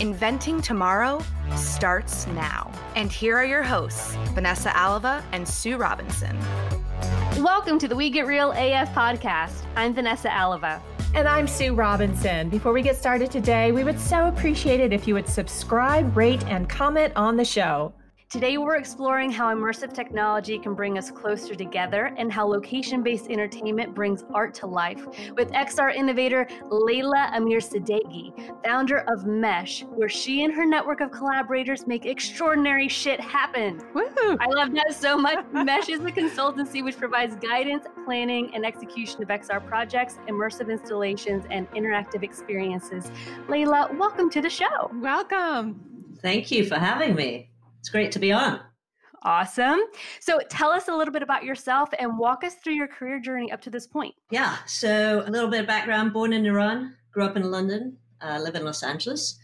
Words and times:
Inventing 0.00 0.60
Tomorrow 0.62 1.22
starts 1.54 2.26
now. 2.28 2.72
And 2.96 3.12
here 3.12 3.36
are 3.36 3.44
your 3.44 3.62
hosts, 3.62 4.16
Vanessa 4.34 4.76
Alava 4.76 5.22
and 5.32 5.46
Sue 5.46 5.76
Robinson. 5.76 6.36
Welcome 7.38 7.78
to 7.78 7.86
the 7.86 7.94
We 7.94 8.10
Get 8.10 8.26
Real 8.26 8.50
AF 8.52 8.92
podcast. 8.94 9.64
I'm 9.76 9.94
Vanessa 9.94 10.32
Alava. 10.32 10.82
And 11.14 11.28
I'm 11.28 11.46
Sue 11.46 11.74
Robinson. 11.74 12.48
Before 12.48 12.72
we 12.72 12.82
get 12.82 12.96
started 12.96 13.30
today, 13.30 13.70
we 13.70 13.84
would 13.84 14.00
so 14.00 14.26
appreciate 14.26 14.80
it 14.80 14.92
if 14.92 15.06
you 15.06 15.14
would 15.14 15.28
subscribe, 15.28 16.16
rate, 16.16 16.42
and 16.46 16.68
comment 16.68 17.12
on 17.14 17.36
the 17.36 17.44
show. 17.44 17.94
Today, 18.32 18.56
we're 18.56 18.76
exploring 18.76 19.30
how 19.30 19.54
immersive 19.54 19.92
technology 19.92 20.58
can 20.58 20.72
bring 20.72 20.96
us 20.96 21.10
closer 21.10 21.54
together 21.54 22.14
and 22.16 22.32
how 22.32 22.46
location 22.46 23.02
based 23.02 23.28
entertainment 23.28 23.94
brings 23.94 24.24
art 24.32 24.54
to 24.54 24.66
life 24.66 25.04
with 25.36 25.50
XR 25.50 25.94
innovator 25.94 26.48
Leila 26.70 27.30
Amirsadeghi, 27.34 28.64
founder 28.64 29.00
of 29.00 29.26
Mesh, 29.26 29.84
where 29.84 30.08
she 30.08 30.44
and 30.44 30.54
her 30.54 30.64
network 30.64 31.02
of 31.02 31.10
collaborators 31.10 31.86
make 31.86 32.06
extraordinary 32.06 32.88
shit 32.88 33.20
happen. 33.20 33.78
Woohoo! 33.94 34.38
I 34.40 34.46
love 34.46 34.72
that 34.72 34.94
so 34.98 35.18
much. 35.18 35.44
Mesh 35.52 35.90
is 35.90 36.00
a 36.00 36.10
consultancy 36.10 36.82
which 36.82 36.96
provides 36.96 37.36
guidance, 37.36 37.84
planning, 38.06 38.50
and 38.54 38.64
execution 38.64 39.22
of 39.22 39.28
XR 39.28 39.62
projects, 39.66 40.16
immersive 40.26 40.70
installations, 40.70 41.44
and 41.50 41.70
interactive 41.72 42.22
experiences. 42.22 43.12
Leila, 43.50 43.90
welcome 43.98 44.30
to 44.30 44.40
the 44.40 44.48
show. 44.48 44.90
Welcome. 45.02 45.82
Thank 46.22 46.50
you 46.50 46.64
for 46.64 46.76
having 46.76 47.14
me. 47.14 47.51
It's 47.82 47.88
great 47.88 48.12
to 48.12 48.20
be 48.20 48.30
on. 48.30 48.60
Awesome. 49.24 49.80
So 50.20 50.38
tell 50.48 50.70
us 50.70 50.86
a 50.86 50.94
little 50.94 51.12
bit 51.12 51.24
about 51.24 51.42
yourself 51.42 51.88
and 51.98 52.16
walk 52.16 52.44
us 52.44 52.54
through 52.54 52.74
your 52.74 52.86
career 52.86 53.18
journey 53.18 53.50
up 53.50 53.60
to 53.62 53.70
this 53.70 53.88
point. 53.88 54.14
Yeah, 54.30 54.56
so 54.66 55.24
a 55.26 55.30
little 55.30 55.50
bit 55.50 55.62
of 55.62 55.66
background 55.66 56.12
born 56.12 56.32
in 56.32 56.46
Iran, 56.46 56.94
grew 57.10 57.24
up 57.24 57.36
in 57.36 57.50
London, 57.50 57.96
uh, 58.20 58.38
live 58.40 58.54
in 58.54 58.64
Los 58.64 58.84
Angeles. 58.84 59.36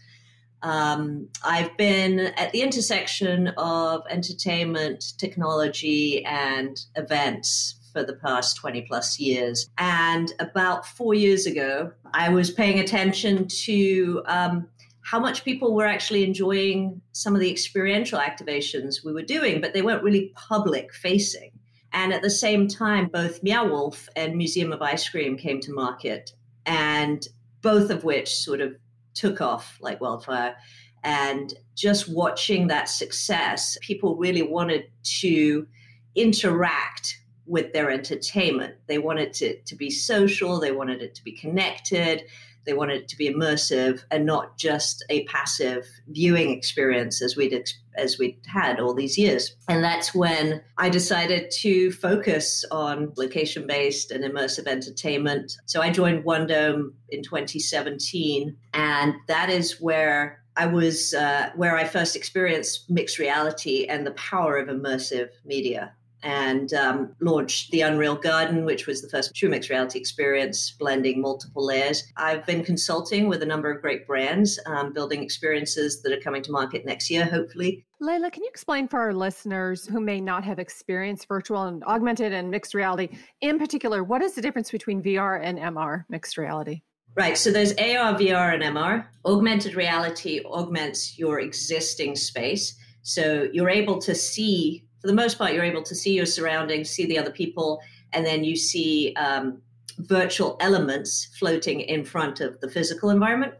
Um, 0.61 1.27
I've 1.43 1.75
been 1.75 2.19
at 2.37 2.53
the 2.53 2.61
intersection 2.61 3.49
of 3.57 4.03
entertainment, 4.09 5.17
technology, 5.17 6.23
and 6.23 6.79
events 6.95 7.75
for 7.91 8.03
the 8.03 8.13
past 8.13 8.55
20 8.55 8.83
plus 8.83 9.19
years. 9.19 9.69
And 9.77 10.31
about 10.39 10.85
four 10.85 11.13
years 11.13 11.45
ago, 11.45 11.91
I 12.13 12.29
was 12.29 12.51
paying 12.51 12.79
attention 12.79 13.49
to 13.65 14.23
um, 14.27 14.69
how 15.09 15.19
much 15.19 15.43
people 15.43 15.73
were 15.73 15.87
actually 15.87 16.23
enjoying 16.23 17.01
some 17.13 17.33
of 17.33 17.41
the 17.41 17.49
experiential 17.49 18.19
activations 18.19 19.03
we 19.03 19.11
were 19.11 19.23
doing, 19.23 19.59
but 19.59 19.73
they 19.73 19.81
weren't 19.81 20.03
really 20.03 20.31
public 20.35 20.93
facing. 20.93 21.49
And 21.91 22.13
at 22.13 22.21
the 22.21 22.29
same 22.29 22.67
time, 22.67 23.09
both 23.11 23.41
Meow 23.41 23.67
Wolf 23.67 24.07
and 24.15 24.35
Museum 24.35 24.71
of 24.71 24.83
Ice 24.83 25.09
Cream 25.09 25.35
came 25.35 25.59
to 25.61 25.73
market, 25.73 26.33
and 26.67 27.27
both 27.63 27.89
of 27.89 28.03
which 28.03 28.35
sort 28.35 28.61
of 28.61 28.75
took 29.15 29.41
off 29.41 29.79
like 29.81 29.99
wildfire. 29.99 30.55
And 31.03 31.55
just 31.75 32.07
watching 32.07 32.67
that 32.67 32.87
success, 32.87 33.79
people 33.81 34.15
really 34.15 34.43
wanted 34.43 34.91
to 35.21 35.65
interact 36.13 37.17
with 37.47 37.73
their 37.73 37.89
entertainment. 37.89 38.75
They 38.85 38.99
wanted 38.99 39.41
it 39.41 39.65
to 39.65 39.75
be 39.75 39.89
social, 39.89 40.59
they 40.59 40.71
wanted 40.71 41.01
it 41.01 41.15
to 41.15 41.23
be 41.23 41.31
connected, 41.31 42.25
they 42.69 42.73
wanted 42.75 43.01
it 43.01 43.07
to 43.07 43.17
be 43.17 43.27
immersive 43.27 44.03
and 44.11 44.27
not 44.27 44.55
just 44.59 45.03
a 45.09 45.23
passive 45.23 45.87
viewing 46.09 46.51
experience 46.51 47.19
as 47.19 47.35
we'd 47.35 47.67
as 47.97 48.19
we'd 48.19 48.37
had 48.45 48.79
all 48.79 48.93
these 48.93 49.17
years. 49.17 49.55
And 49.67 49.83
that's 49.83 50.13
when 50.13 50.61
I 50.77 50.89
decided 50.89 51.49
to 51.61 51.91
focus 51.91 52.63
on 52.69 53.11
location 53.17 53.65
based 53.65 54.11
and 54.11 54.23
immersive 54.23 54.67
entertainment. 54.67 55.51
So 55.65 55.81
I 55.81 55.89
joined 55.89 56.25
One 56.25 56.45
Dome 56.45 56.93
in 57.09 57.23
2017, 57.23 58.55
and 58.75 59.15
that 59.27 59.49
is 59.49 59.81
where 59.81 60.43
I 60.55 60.67
was 60.67 61.15
uh, 61.15 61.49
where 61.55 61.75
I 61.75 61.85
first 61.85 62.15
experienced 62.15 62.87
mixed 62.87 63.17
reality 63.17 63.85
and 63.85 64.05
the 64.05 64.11
power 64.11 64.57
of 64.57 64.67
immersive 64.67 65.29
media 65.43 65.95
and 66.23 66.73
um, 66.73 67.15
launched 67.21 67.71
the 67.71 67.81
Unreal 67.81 68.15
Garden, 68.15 68.65
which 68.65 68.87
was 68.87 69.01
the 69.01 69.09
first 69.09 69.35
true 69.35 69.49
mixed 69.49 69.69
reality 69.69 69.99
experience, 69.99 70.71
blending 70.71 71.21
multiple 71.21 71.65
layers. 71.65 72.03
I've 72.17 72.45
been 72.45 72.63
consulting 72.63 73.27
with 73.27 73.41
a 73.41 73.45
number 73.45 73.71
of 73.71 73.81
great 73.81 74.05
brands, 74.05 74.59
um, 74.65 74.93
building 74.93 75.23
experiences 75.23 76.01
that 76.01 76.11
are 76.11 76.21
coming 76.21 76.41
to 76.43 76.51
market 76.51 76.85
next 76.85 77.09
year, 77.09 77.25
hopefully. 77.25 77.85
Leila, 78.01 78.31
can 78.31 78.43
you 78.43 78.49
explain 78.49 78.87
for 78.87 78.99
our 78.99 79.13
listeners 79.13 79.85
who 79.85 79.99
may 79.99 80.21
not 80.21 80.43
have 80.43 80.57
experienced 80.57 81.27
virtual 81.27 81.63
and 81.63 81.83
augmented 81.83 82.31
and 82.31 82.49
mixed 82.49 82.73
reality, 82.73 83.09
in 83.41 83.59
particular, 83.59 84.03
what 84.03 84.21
is 84.21 84.33
the 84.33 84.41
difference 84.41 84.71
between 84.71 85.03
VR 85.03 85.41
and 85.43 85.59
MR 85.59 86.05
mixed 86.09 86.37
reality? 86.37 86.81
Right, 87.15 87.37
so 87.37 87.51
there's 87.51 87.73
AR, 87.73 88.13
VR, 88.13 88.53
and 88.53 88.63
MR. 88.63 89.05
Augmented 89.25 89.75
reality 89.75 90.41
augments 90.45 91.17
your 91.17 91.39
existing 91.41 92.15
space. 92.15 92.75
So 93.01 93.49
you're 93.51 93.69
able 93.69 93.99
to 93.99 94.13
see 94.13 94.85
for 95.01 95.07
the 95.07 95.13
most 95.13 95.37
part, 95.37 95.53
you're 95.53 95.63
able 95.63 95.83
to 95.83 95.95
see 95.95 96.13
your 96.13 96.25
surroundings, 96.25 96.89
see 96.89 97.05
the 97.05 97.17
other 97.17 97.31
people, 97.31 97.81
and 98.11 98.25
then 98.25 98.43
you 98.43 98.55
see 98.55 99.13
um, 99.15 99.61
virtual 99.97 100.57
elements 100.59 101.29
floating 101.37 101.81
in 101.81 102.03
front 102.03 102.41
of 102.41 102.59
the 102.59 102.69
physical 102.69 103.09
environment. 103.09 103.53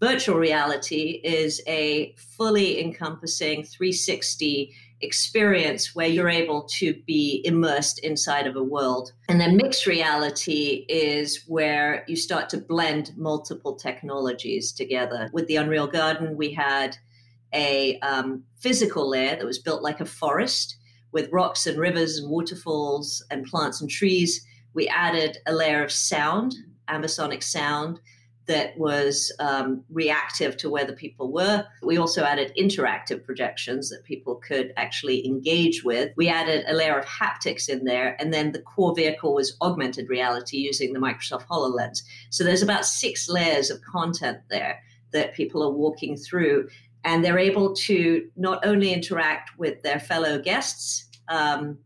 Virtual 0.00 0.36
reality 0.36 1.20
is 1.24 1.62
a 1.66 2.14
fully 2.36 2.80
encompassing 2.80 3.64
360 3.64 4.74
experience 5.00 5.94
where 5.94 6.06
you're 6.06 6.28
able 6.28 6.62
to 6.62 6.94
be 7.06 7.42
immersed 7.44 7.98
inside 8.00 8.46
of 8.46 8.56
a 8.56 8.62
world. 8.62 9.12
And 9.28 9.40
then 9.40 9.56
mixed 9.56 9.86
reality 9.86 10.86
is 10.88 11.44
where 11.46 12.04
you 12.08 12.16
start 12.16 12.48
to 12.50 12.58
blend 12.58 13.12
multiple 13.16 13.74
technologies 13.76 14.72
together. 14.72 15.30
With 15.32 15.46
the 15.46 15.56
Unreal 15.56 15.86
Garden, 15.86 16.36
we 16.36 16.52
had 16.52 16.96
a 17.52 17.98
um, 18.00 18.44
physical 18.56 19.08
layer 19.08 19.36
that 19.36 19.44
was 19.44 19.58
built 19.58 19.82
like 19.82 20.00
a 20.00 20.06
forest 20.06 20.76
with 21.14 21.32
rocks 21.32 21.66
and 21.66 21.78
rivers 21.78 22.18
and 22.18 22.28
waterfalls 22.28 23.24
and 23.30 23.46
plants 23.46 23.80
and 23.80 23.88
trees. 23.88 24.44
We 24.74 24.88
added 24.88 25.38
a 25.46 25.54
layer 25.54 25.82
of 25.82 25.90
sound, 25.90 26.54
ambisonic 26.88 27.42
sound, 27.42 28.00
that 28.46 28.76
was 28.76 29.32
um, 29.38 29.82
reactive 29.88 30.56
to 30.58 30.68
where 30.68 30.84
the 30.84 30.92
people 30.92 31.32
were. 31.32 31.64
We 31.82 31.96
also 31.96 32.24
added 32.24 32.52
interactive 32.58 33.24
projections 33.24 33.88
that 33.88 34.04
people 34.04 34.34
could 34.34 34.74
actually 34.76 35.26
engage 35.26 35.82
with. 35.82 36.12
We 36.16 36.28
added 36.28 36.64
a 36.68 36.74
layer 36.74 36.98
of 36.98 37.06
haptics 37.06 37.70
in 37.70 37.84
there, 37.84 38.16
and 38.20 38.34
then 38.34 38.52
the 38.52 38.60
core 38.60 38.94
vehicle 38.94 39.32
was 39.34 39.56
augmented 39.62 40.10
reality 40.10 40.58
using 40.58 40.92
the 40.92 41.00
Microsoft 41.00 41.46
HoloLens. 41.46 42.02
So 42.28 42.44
there's 42.44 42.60
about 42.60 42.84
six 42.84 43.30
layers 43.30 43.70
of 43.70 43.80
content 43.80 44.40
there 44.50 44.82
that 45.12 45.32
people 45.32 45.62
are 45.62 45.70
walking 45.70 46.16
through 46.16 46.68
and 47.04 47.24
they're 47.24 47.38
able 47.38 47.74
to 47.74 48.28
not 48.36 48.64
only 48.66 48.92
interact 48.92 49.58
with 49.58 49.82
their 49.82 50.00
fellow 50.00 50.38
guests 50.38 51.08
um, 51.28 51.78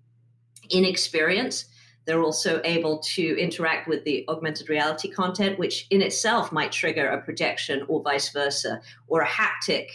in 0.70 0.84
experience, 0.84 1.66
they're 2.04 2.22
also 2.22 2.60
able 2.64 2.98
to 3.00 3.38
interact 3.38 3.86
with 3.86 4.04
the 4.04 4.24
augmented 4.28 4.70
reality 4.70 5.10
content, 5.10 5.58
which 5.58 5.86
in 5.90 6.00
itself 6.00 6.50
might 6.52 6.72
trigger 6.72 7.06
a 7.06 7.20
projection 7.20 7.84
or 7.88 8.02
vice 8.02 8.30
versa, 8.30 8.80
or 9.08 9.20
a 9.20 9.26
haptic 9.26 9.88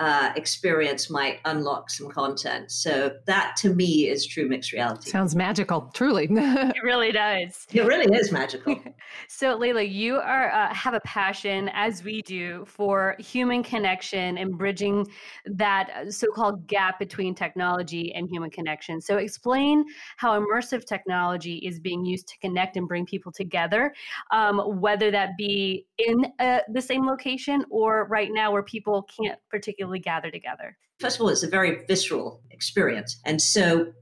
uh, 0.00 0.32
experience 0.34 1.10
might 1.10 1.40
unlock 1.44 1.90
some 1.90 2.08
content. 2.08 2.70
So 2.72 3.12
that 3.26 3.54
to 3.58 3.74
me 3.74 4.08
is 4.08 4.26
true 4.26 4.48
mixed 4.48 4.72
reality. 4.72 5.10
Sounds 5.10 5.36
magical, 5.36 5.90
truly. 5.94 6.28
It 6.80 6.82
really 6.82 7.12
does. 7.12 7.66
It 7.72 7.84
really 7.84 8.06
is 8.16 8.32
magical. 8.32 8.76
So, 9.28 9.56
Leila, 9.56 9.82
you 9.82 10.16
are 10.16 10.52
uh, 10.52 10.72
have 10.72 10.94
a 10.94 11.00
passion, 11.00 11.68
as 11.74 12.04
we 12.04 12.22
do, 12.22 12.64
for 12.64 13.16
human 13.18 13.62
connection 13.62 14.38
and 14.38 14.56
bridging 14.56 15.04
that 15.46 15.90
so-called 16.10 16.68
gap 16.68 17.00
between 17.00 17.34
technology 17.34 18.14
and 18.14 18.28
human 18.28 18.50
connection. 18.50 19.00
So, 19.00 19.16
explain 19.16 19.84
how 20.16 20.40
immersive 20.40 20.86
technology 20.86 21.56
is 21.56 21.80
being 21.80 22.04
used 22.04 22.28
to 22.28 22.38
connect 22.38 22.76
and 22.76 22.86
bring 22.86 23.04
people 23.04 23.32
together, 23.32 23.92
um, 24.30 24.80
whether 24.80 25.10
that 25.10 25.36
be 25.36 25.86
in 25.98 26.26
uh, 26.38 26.60
the 26.72 26.80
same 26.80 27.04
location 27.04 27.64
or 27.68 28.06
right 28.06 28.30
now 28.30 28.52
where 28.52 28.62
people 28.62 29.08
can't 29.18 29.40
particularly 29.50 29.89
gather 29.98 30.30
together. 30.30 30.76
First 30.98 31.16
of 31.16 31.22
all, 31.22 31.28
it's 31.28 31.42
a 31.42 31.48
very 31.48 31.84
visceral 31.86 32.40
experience, 32.50 33.20
and 33.24 33.40
so 33.40 33.92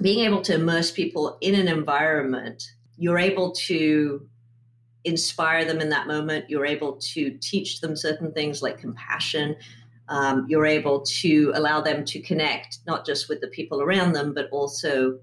being 0.00 0.24
able 0.24 0.40
to 0.42 0.54
immerse 0.54 0.90
people 0.90 1.36
in 1.40 1.54
an 1.54 1.68
environment, 1.68 2.62
you're 2.96 3.18
able 3.18 3.52
to 3.52 4.26
inspire 5.04 5.64
them 5.64 5.80
in 5.80 5.88
that 5.90 6.06
moment. 6.06 6.48
You're 6.48 6.66
able 6.66 6.96
to 6.96 7.36
teach 7.40 7.80
them 7.80 7.96
certain 7.96 8.32
things 8.32 8.62
like 8.62 8.78
compassion. 8.78 9.56
Um, 10.08 10.46
you're 10.48 10.66
able 10.66 11.02
to 11.20 11.52
allow 11.54 11.80
them 11.80 12.04
to 12.06 12.20
connect 12.20 12.78
not 12.86 13.06
just 13.06 13.28
with 13.28 13.40
the 13.40 13.48
people 13.48 13.80
around 13.80 14.12
them, 14.12 14.34
but 14.34 14.48
also 14.50 15.18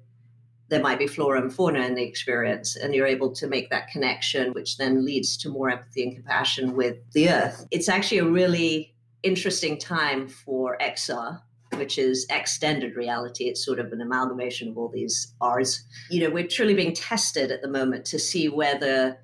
there 0.70 0.82
might 0.82 1.00
be 1.00 1.08
flora 1.08 1.42
and 1.42 1.54
fauna 1.54 1.82
in 1.82 1.96
the 1.96 2.04
experience. 2.04 2.76
And 2.76 2.94
you're 2.94 3.08
able 3.08 3.32
to 3.34 3.48
make 3.48 3.70
that 3.70 3.90
connection, 3.90 4.54
which 4.54 4.78
then 4.78 5.06
leads 5.06 5.38
to 5.38 5.50
more 5.50 5.70
empathy 5.70 6.04
and 6.04 6.16
compassion 6.16 6.76
with 6.76 6.98
the 7.14 7.30
earth. 7.30 7.66
It's 7.72 7.90
actually 7.90 8.20
a 8.20 8.26
really 8.26 8.94
interesting 9.24 9.78
time 9.78 10.28
for 10.28 10.78
XR 10.80 11.42
which 11.76 11.98
is 11.98 12.26
extended 12.30 12.96
reality. 12.96 13.46
It's 13.46 13.64
sort 13.64 13.80
of 13.80 13.92
an 13.92 14.02
amalgamation 14.02 14.70
of 14.70 14.78
all 14.78 14.90
these 14.90 15.34
R's. 15.42 15.84
You 16.10 16.22
know, 16.22 16.30
we're 16.34 16.48
truly 16.48 16.74
being 16.74 16.94
tested 16.94 17.52
at 17.52 17.62
the 17.62 17.68
moment 17.68 18.06
to 18.06 18.20
see 18.20 18.50
whether 18.50 19.20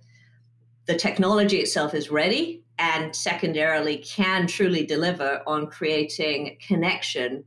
the 0.85 0.95
technology 0.95 1.57
itself 1.57 1.93
is 1.93 2.11
ready 2.11 2.63
and 2.77 3.15
secondarily 3.15 3.97
can 3.97 4.47
truly 4.47 4.85
deliver 4.85 5.41
on 5.47 5.67
creating 5.67 6.57
connection 6.65 7.45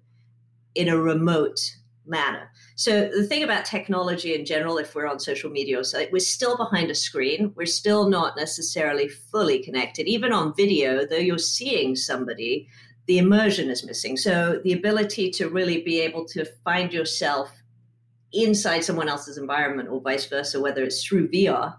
in 0.75 0.89
a 0.89 0.97
remote 0.97 1.77
manner. 2.07 2.51
So 2.75 3.09
the 3.09 3.25
thing 3.25 3.43
about 3.43 3.65
technology 3.65 4.35
in 4.35 4.45
general, 4.45 4.79
if 4.79 4.95
we're 4.95 5.07
on 5.07 5.21
social 5.21 5.51
media, 5.51 5.81
or 5.81 5.85
so 5.85 6.05
we're 6.13 6.19
still 6.19 6.57
behind 6.57 6.91
a 6.91 6.95
screen. 6.95 7.53
We're 7.55 7.67
still 7.67 8.09
not 8.09 8.37
necessarily 8.37 9.09
fully 9.09 9.63
connected. 9.63 10.07
Even 10.07 10.33
on 10.33 10.55
video, 10.55 11.07
though 11.07 11.17
you're 11.17 11.39
seeing 11.39 11.97
somebody, 11.97 12.69
the 13.07 13.19
immersion 13.19 13.71
is 13.71 13.85
missing. 13.85 14.17
So 14.17 14.61
the 14.63 14.73
ability 14.73 15.31
to 15.33 15.49
really 15.49 15.83
be 15.83 16.01
able 16.01 16.25
to 16.27 16.45
find 16.65 16.93
yourself 16.93 17.63
inside 18.33 18.81
someone 18.85 19.09
else's 19.09 19.39
environment 19.39 19.89
or 19.89 20.01
vice 20.01 20.27
versa, 20.27 20.61
whether 20.61 20.83
it's 20.83 21.05
through 21.05 21.29
VR 21.29 21.77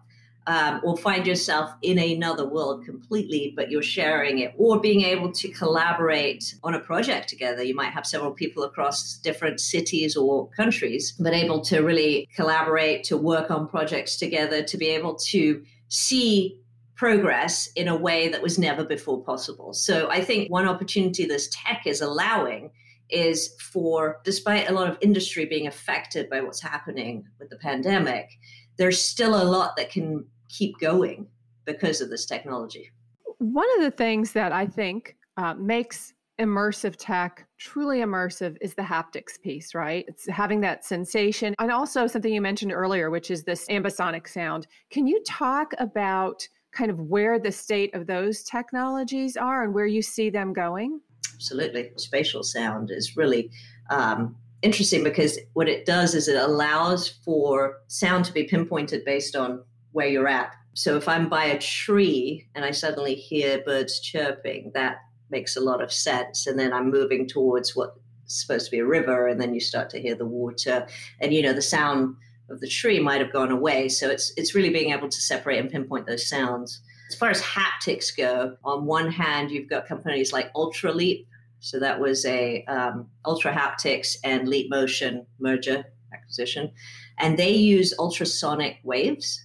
um, 0.47 0.79
or 0.83 0.95
find 0.95 1.27
yourself 1.27 1.69
in 1.81 1.99
another 1.99 2.47
world 2.47 2.85
completely, 2.85 3.53
but 3.55 3.69
you're 3.69 3.83
sharing 3.83 4.39
it, 4.39 4.53
or 4.57 4.79
being 4.79 5.01
able 5.01 5.31
to 5.33 5.49
collaborate 5.49 6.55
on 6.63 6.73
a 6.73 6.79
project 6.79 7.27
together. 7.27 7.61
You 7.61 7.75
might 7.75 7.91
have 7.91 8.07
several 8.07 8.31
people 8.31 8.63
across 8.63 9.17
different 9.17 9.59
cities 9.59 10.15
or 10.15 10.49
countries, 10.51 11.13
but 11.19 11.33
able 11.33 11.59
to 11.65 11.81
really 11.81 12.29
collaborate, 12.33 13.03
to 13.05 13.17
work 13.17 13.51
on 13.51 13.67
projects 13.67 14.15
together, 14.17 14.63
to 14.63 14.77
be 14.77 14.87
able 14.87 15.15
to 15.15 15.63
see 15.89 16.61
progress 16.95 17.69
in 17.75 17.89
a 17.89 17.95
way 17.95 18.29
that 18.29 18.41
was 18.41 18.57
never 18.57 18.85
before 18.85 19.21
possible. 19.23 19.73
So 19.73 20.09
I 20.09 20.21
think 20.21 20.49
one 20.49 20.67
opportunity 20.67 21.25
this 21.25 21.49
tech 21.51 21.85
is 21.85 21.99
allowing 22.01 22.71
is 23.09 23.53
for, 23.59 24.19
despite 24.23 24.69
a 24.69 24.73
lot 24.73 24.89
of 24.89 24.97
industry 25.01 25.45
being 25.45 25.67
affected 25.67 26.29
by 26.29 26.41
what's 26.41 26.61
happening 26.61 27.25
with 27.37 27.49
the 27.49 27.57
pandemic, 27.57 28.29
there's 28.77 29.01
still 29.01 29.41
a 29.41 29.43
lot 29.43 29.75
that 29.75 29.91
can 29.91 30.25
keep 30.49 30.77
going 30.79 31.27
because 31.65 32.01
of 32.01 32.09
this 32.09 32.25
technology. 32.25 32.91
One 33.39 33.67
of 33.77 33.83
the 33.83 33.91
things 33.91 34.31
that 34.33 34.51
I 34.51 34.65
think 34.65 35.15
uh, 35.37 35.53
makes 35.55 36.13
immersive 36.39 36.95
tech 36.97 37.47
truly 37.57 37.99
immersive 37.99 38.57
is 38.61 38.75
the 38.75 38.81
haptics 38.81 39.41
piece, 39.41 39.73
right? 39.73 40.05
It's 40.07 40.27
having 40.29 40.61
that 40.61 40.85
sensation. 40.85 41.55
And 41.59 41.71
also 41.71 42.07
something 42.07 42.33
you 42.33 42.41
mentioned 42.41 42.71
earlier, 42.71 43.09
which 43.09 43.31
is 43.31 43.43
this 43.43 43.67
ambisonic 43.67 44.27
sound. 44.27 44.67
Can 44.91 45.07
you 45.07 45.21
talk 45.25 45.73
about 45.79 46.47
kind 46.71 46.91
of 46.91 46.99
where 46.99 47.39
the 47.39 47.51
state 47.51 47.93
of 47.95 48.05
those 48.05 48.43
technologies 48.43 49.35
are 49.35 49.63
and 49.63 49.73
where 49.73 49.87
you 49.87 50.01
see 50.01 50.29
them 50.29 50.53
going? 50.53 51.01
Absolutely. 51.33 51.91
Spatial 51.95 52.43
sound 52.43 52.91
is 52.91 53.17
really 53.17 53.49
um, 53.89 54.35
interesting 54.61 55.03
because 55.03 55.39
what 55.53 55.67
it 55.67 55.85
does 55.85 56.13
is 56.13 56.27
it 56.27 56.35
allows 56.35 57.07
for 57.07 57.77
sound 57.87 58.25
to 58.25 58.33
be 58.33 58.43
pinpointed 58.43 59.05
based 59.05 59.35
on 59.35 59.63
where 59.97 60.07
you're 60.07 60.27
at. 60.27 60.53
So 60.75 60.95
if 60.95 61.09
I'm 61.09 61.27
by 61.27 61.45
a 61.45 61.59
tree 61.59 62.47
and 62.53 62.63
I 62.63 62.69
suddenly 62.69 63.15
hear 63.15 63.63
birds 63.65 63.99
chirping, 63.99 64.69
that 64.75 64.97
makes 65.31 65.57
a 65.57 65.59
lot 65.59 65.81
of 65.81 65.91
sense. 65.91 66.45
And 66.45 66.59
then 66.59 66.71
I'm 66.71 66.91
moving 66.91 67.27
towards 67.27 67.75
what's 67.75 67.97
supposed 68.27 68.65
to 68.65 68.71
be 68.71 68.77
a 68.77 68.85
river, 68.85 69.27
and 69.27 69.41
then 69.41 69.55
you 69.55 69.59
start 69.59 69.89
to 69.89 69.99
hear 69.99 70.13
the 70.13 70.27
water. 70.27 70.85
And 71.19 71.33
you 71.33 71.41
know, 71.41 71.51
the 71.51 71.63
sound 71.63 72.15
of 72.51 72.59
the 72.59 72.67
tree 72.67 72.99
might 72.99 73.21
have 73.21 73.33
gone 73.33 73.49
away. 73.49 73.89
So 73.89 74.07
it's 74.07 74.31
it's 74.37 74.53
really 74.53 74.69
being 74.69 74.93
able 74.93 75.09
to 75.09 75.19
separate 75.19 75.57
and 75.57 75.71
pinpoint 75.71 76.05
those 76.05 76.29
sounds. 76.29 76.79
As 77.09 77.15
far 77.15 77.31
as 77.31 77.41
haptics 77.41 78.15
go, 78.15 78.55
on 78.63 78.85
one 78.85 79.11
hand, 79.11 79.49
you've 79.49 79.69
got 79.69 79.87
companies 79.87 80.31
like 80.31 80.53
Ultraleap. 80.53 81.25
So 81.59 81.79
that 81.79 81.99
was 81.99 82.23
a 82.23 82.63
um, 82.65 83.07
Ultrahaptics 83.25 84.17
and 84.23 84.47
Leap 84.47 84.69
Motion 84.69 85.25
merger 85.39 85.85
acquisition, 86.13 86.71
and 87.17 87.39
they 87.39 87.53
use 87.53 87.95
ultrasonic 87.97 88.77
waves 88.83 89.43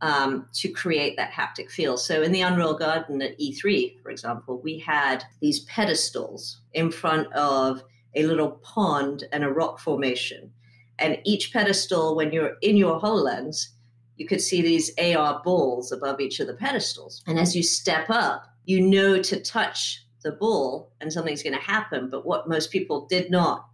um, 0.00 0.48
to 0.54 0.68
create 0.68 1.16
that 1.16 1.32
haptic 1.32 1.70
feel. 1.70 1.96
So 1.96 2.22
in 2.22 2.32
the 2.32 2.42
Unreal 2.42 2.74
Garden 2.74 3.20
at 3.22 3.38
E3, 3.38 4.00
for 4.02 4.10
example, 4.10 4.60
we 4.60 4.78
had 4.78 5.24
these 5.40 5.60
pedestals 5.60 6.60
in 6.72 6.90
front 6.90 7.32
of 7.32 7.82
a 8.14 8.24
little 8.24 8.52
pond 8.62 9.24
and 9.32 9.44
a 9.44 9.50
rock 9.50 9.80
formation. 9.80 10.52
And 10.98 11.18
each 11.24 11.52
pedestal, 11.52 12.16
when 12.16 12.32
you're 12.32 12.56
in 12.62 12.76
your 12.76 13.00
HoloLens, 13.00 13.68
you 14.16 14.26
could 14.26 14.40
see 14.40 14.62
these 14.62 14.90
AR 14.98 15.40
balls 15.44 15.92
above 15.92 16.20
each 16.20 16.40
of 16.40 16.48
the 16.48 16.54
pedestals. 16.54 17.22
And 17.26 17.38
as 17.38 17.54
you 17.54 17.62
step 17.62 18.10
up, 18.10 18.44
you 18.64 18.80
know 18.80 19.22
to 19.22 19.40
touch 19.40 20.04
the 20.22 20.32
ball 20.32 20.92
and 21.00 21.12
something's 21.12 21.42
going 21.42 21.56
to 21.56 21.62
happen. 21.62 22.10
But 22.10 22.26
what 22.26 22.48
most 22.48 22.70
people 22.70 23.06
did 23.06 23.30
not 23.30 23.66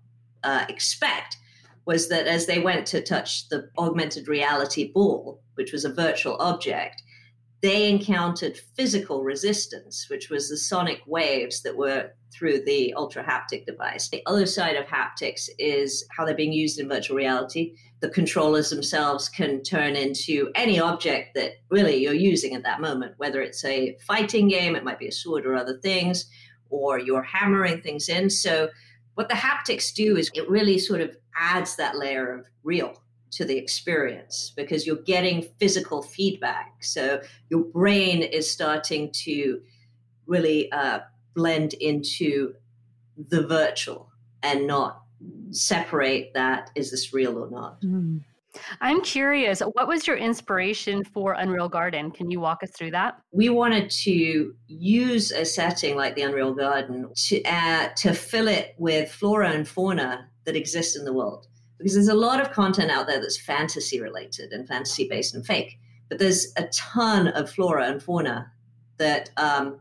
uh, 0.43 0.67
expect 0.69 1.38
was 1.87 2.09
that 2.09 2.27
as 2.27 2.47
they 2.47 2.59
went 2.59 2.87
to 2.87 3.03
touch 3.03 3.49
the 3.49 3.69
augmented 3.79 4.29
reality 4.29 4.91
ball, 4.93 5.41
which 5.55 5.73
was 5.73 5.85
a 5.85 5.93
virtual 5.93 6.37
object, 6.41 7.03
they 7.65 7.89
encountered 7.89 8.59
physical 8.77 9.23
resistance, 9.23 10.07
which 10.11 10.29
was 10.29 10.51
the 10.51 10.57
sonic 10.57 11.01
waves 11.07 11.63
that 11.63 11.77
were 11.77 12.11
through 12.31 12.63
the 12.63 12.93
ultra 12.95 13.25
haptic 13.25 13.65
device. 13.65 14.11
The 14.11 14.23
other 14.27 14.45
side 14.45 14.77
of 14.77 14.85
haptics 14.85 15.49
is 15.59 16.07
how 16.15 16.27
they're 16.27 16.35
being 16.35 16.53
used 16.53 16.79
in 16.79 16.89
virtual 16.89 17.17
reality. 17.17 17.75
The 18.01 18.11
controllers 18.11 18.69
themselves 18.69 19.31
can 19.31 19.63
turn 19.63 19.97
into 19.97 20.51
any 20.55 20.79
object 20.79 21.35
that 21.37 21.53
really 21.71 21.97
you're 21.97 22.13
using 22.13 22.55
at 22.55 22.65
that 22.65 22.83
moment, 22.83 23.15
whether 23.17 23.41
it's 23.41 23.65
a 23.65 23.97
fighting 24.07 24.49
game, 24.49 24.77
it 24.77 24.85
might 24.85 24.99
be 24.99 25.09
a 25.09 25.13
sword 25.13 25.47
or 25.47 25.55
other 25.55 25.79
things, 25.79 26.27
or 26.69 26.99
you're 26.99 27.23
hammering 27.23 27.81
things 27.81 28.11
in. 28.11 28.29
So, 28.29 28.69
what 29.15 29.29
the 29.29 29.35
haptics 29.35 29.93
do 29.93 30.17
is 30.17 30.31
it 30.35 30.49
really 30.49 30.79
sort 30.79 31.01
of 31.01 31.17
adds 31.37 31.77
that 31.77 31.97
layer 31.97 32.33
of 32.33 32.47
real 32.63 33.01
to 33.33 33.45
the 33.45 33.57
experience 33.57 34.53
because 34.57 34.87
you're 34.87 34.97
getting 34.97 35.43
physical 35.59 36.03
feedback. 36.03 36.83
So 36.83 37.21
your 37.51 37.65
brain 37.65 38.23
is 38.23 38.51
starting 38.51 39.11
to 39.25 39.61
really 40.27 40.71
uh, 40.71 41.01
blend 41.35 41.75
into 41.75 42.55
the 43.17 43.47
virtual 43.47 44.09
and 44.43 44.67
not 44.67 45.03
separate 45.51 46.35
that 46.35 46.71
is 46.75 46.91
this 46.91 47.13
real 47.13 47.39
or 47.39 47.51
not. 47.51 47.81
Mm. 47.83 48.23
I'm 48.81 49.01
curious, 49.03 49.61
what 49.61 49.89
was 49.89 50.06
your 50.06 50.17
inspiration 50.17 51.05
for 51.05 51.32
Unreal 51.32 51.69
Garden? 51.69 52.11
Can 52.11 52.31
you 52.31 52.41
walk 52.41 52.63
us 52.63 52.70
through 52.70 52.93
that? 52.93 53.19
We 53.32 53.49
wanted 53.49 53.91
to 53.91 54.55
use 54.67 55.31
a 55.31 55.44
setting 55.44 55.96
like 55.96 56.15
the 56.15 56.23
Unreal 56.23 56.55
Garden 56.55 57.11
to 57.15 57.43
uh, 57.44 57.89
to 57.96 58.15
fill 58.15 58.49
it 58.49 58.75
with 58.79 59.11
flora 59.11 59.51
and 59.51 59.67
fauna 59.67 60.29
that 60.44 60.56
exist 60.56 60.96
in 60.96 61.05
the 61.05 61.13
world 61.13 61.46
because 61.79 61.94
there's 61.94 62.08
a 62.08 62.15
lot 62.15 62.41
of 62.41 62.53
content 62.53 62.91
out 62.91 63.06
there 63.06 63.20
that's 63.20 63.41
fantasy 63.41 64.01
related 64.01 64.53
and 64.53 64.69
fantasy 64.69 65.08
based 65.08 65.34
and 65.34 65.44
fake 65.44 65.79
but 66.08 66.19
there's 66.19 66.53
a 66.56 66.65
ton 66.69 67.29
of 67.29 67.51
flora 67.51 67.87
and 67.89 68.03
fauna 68.03 68.51
that 68.99 69.31
um, 69.37 69.81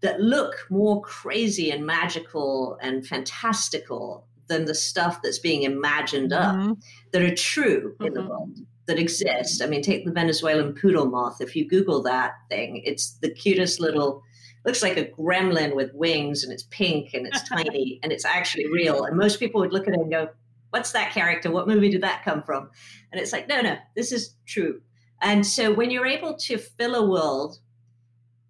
that 0.00 0.20
look 0.20 0.66
more 0.70 1.02
crazy 1.02 1.70
and 1.70 1.84
magical 1.84 2.78
and 2.80 3.06
fantastical 3.06 4.26
than 4.48 4.64
the 4.64 4.74
stuff 4.74 5.20
that's 5.22 5.38
being 5.38 5.62
imagined 5.62 6.32
mm-hmm. 6.32 6.70
up 6.70 6.78
that 7.12 7.22
are 7.22 7.34
true 7.34 7.94
in 8.00 8.06
mm-hmm. 8.06 8.14
the 8.14 8.28
world 8.28 8.58
that 8.86 8.98
exist. 8.98 9.62
I 9.62 9.66
mean, 9.66 9.82
take 9.82 10.04
the 10.04 10.12
Venezuelan 10.12 10.74
poodle 10.74 11.06
moth. 11.06 11.40
If 11.40 11.54
you 11.54 11.68
Google 11.68 12.02
that 12.04 12.32
thing, 12.48 12.82
it's 12.84 13.18
the 13.18 13.30
cutest 13.30 13.80
little 13.80 14.22
looks 14.64 14.82
like 14.82 14.96
a 14.96 15.04
gremlin 15.04 15.74
with 15.74 15.94
wings 15.94 16.42
and 16.42 16.52
it's 16.52 16.64
pink 16.64 17.14
and 17.14 17.26
it's 17.26 17.42
tiny 17.48 18.00
and 18.02 18.12
it's 18.12 18.24
actually 18.24 18.66
real. 18.70 19.04
And 19.04 19.16
most 19.16 19.38
people 19.38 19.60
would 19.60 19.72
look 19.72 19.86
at 19.86 19.94
it 19.94 20.00
and 20.00 20.10
go, 20.10 20.28
what's 20.70 20.92
that 20.92 21.12
character? 21.12 21.50
What 21.50 21.68
movie 21.68 21.90
did 21.90 22.02
that 22.02 22.24
come 22.24 22.42
from? 22.42 22.70
And 23.12 23.20
it's 23.20 23.32
like, 23.32 23.48
no, 23.48 23.60
no, 23.60 23.76
this 23.94 24.12
is 24.12 24.34
true. 24.46 24.80
And 25.20 25.46
so 25.46 25.72
when 25.72 25.90
you're 25.90 26.06
able 26.06 26.36
to 26.36 26.58
fill 26.58 26.94
a 26.94 27.06
world 27.06 27.58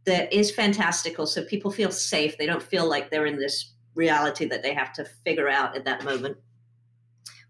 that 0.04 0.32
is 0.32 0.50
fantastical, 0.50 1.26
so 1.26 1.44
people 1.44 1.70
feel 1.70 1.90
safe, 1.90 2.36
they 2.36 2.46
don't 2.46 2.62
feel 2.62 2.88
like 2.88 3.10
they're 3.10 3.26
in 3.26 3.38
this 3.38 3.72
reality 3.98 4.46
that 4.46 4.62
they 4.62 4.72
have 4.72 4.92
to 4.94 5.04
figure 5.04 5.48
out 5.48 5.76
at 5.76 5.84
that 5.84 6.04
moment. 6.04 6.38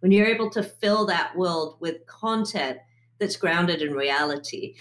When 0.01 0.11
you're 0.11 0.27
able 0.27 0.51
to 0.51 0.63
fill 0.63 1.07
that 1.07 1.37
world 1.37 1.77
with 1.79 2.07
content 2.07 2.79
that's 3.19 3.37
grounded 3.37 3.83
in 3.83 3.93
reality, 3.93 4.75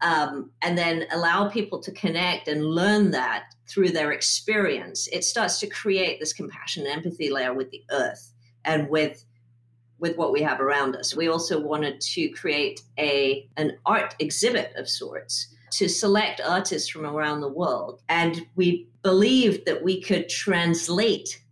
um, 0.00 0.50
and 0.62 0.76
then 0.76 1.06
allow 1.12 1.48
people 1.48 1.78
to 1.80 1.92
connect 1.92 2.48
and 2.48 2.64
learn 2.64 3.10
that 3.12 3.44
through 3.68 3.90
their 3.90 4.12
experience, 4.12 5.06
it 5.08 5.24
starts 5.24 5.60
to 5.60 5.66
create 5.66 6.20
this 6.20 6.32
compassion 6.32 6.84
and 6.86 6.92
empathy 6.92 7.30
layer 7.30 7.54
with 7.54 7.70
the 7.70 7.84
earth 7.90 8.32
and 8.64 8.88
with 8.88 9.24
with 10.00 10.16
what 10.16 10.32
we 10.32 10.42
have 10.42 10.60
around 10.60 10.96
us. 10.96 11.16
We 11.16 11.28
also 11.28 11.58
wanted 11.58 12.00
to 12.00 12.28
create 12.30 12.82
a 12.98 13.48
an 13.56 13.78
art 13.86 14.14
exhibit 14.18 14.72
of 14.76 14.88
sorts 14.88 15.54
to 15.74 15.88
select 15.88 16.40
artists 16.40 16.88
from 16.88 17.04
around 17.04 17.40
the 17.40 17.48
world. 17.48 18.00
And 18.08 18.46
we 18.54 18.88
believed 19.02 19.66
that 19.66 19.82
we 19.82 20.00
could 20.00 20.28
translate 20.28 21.42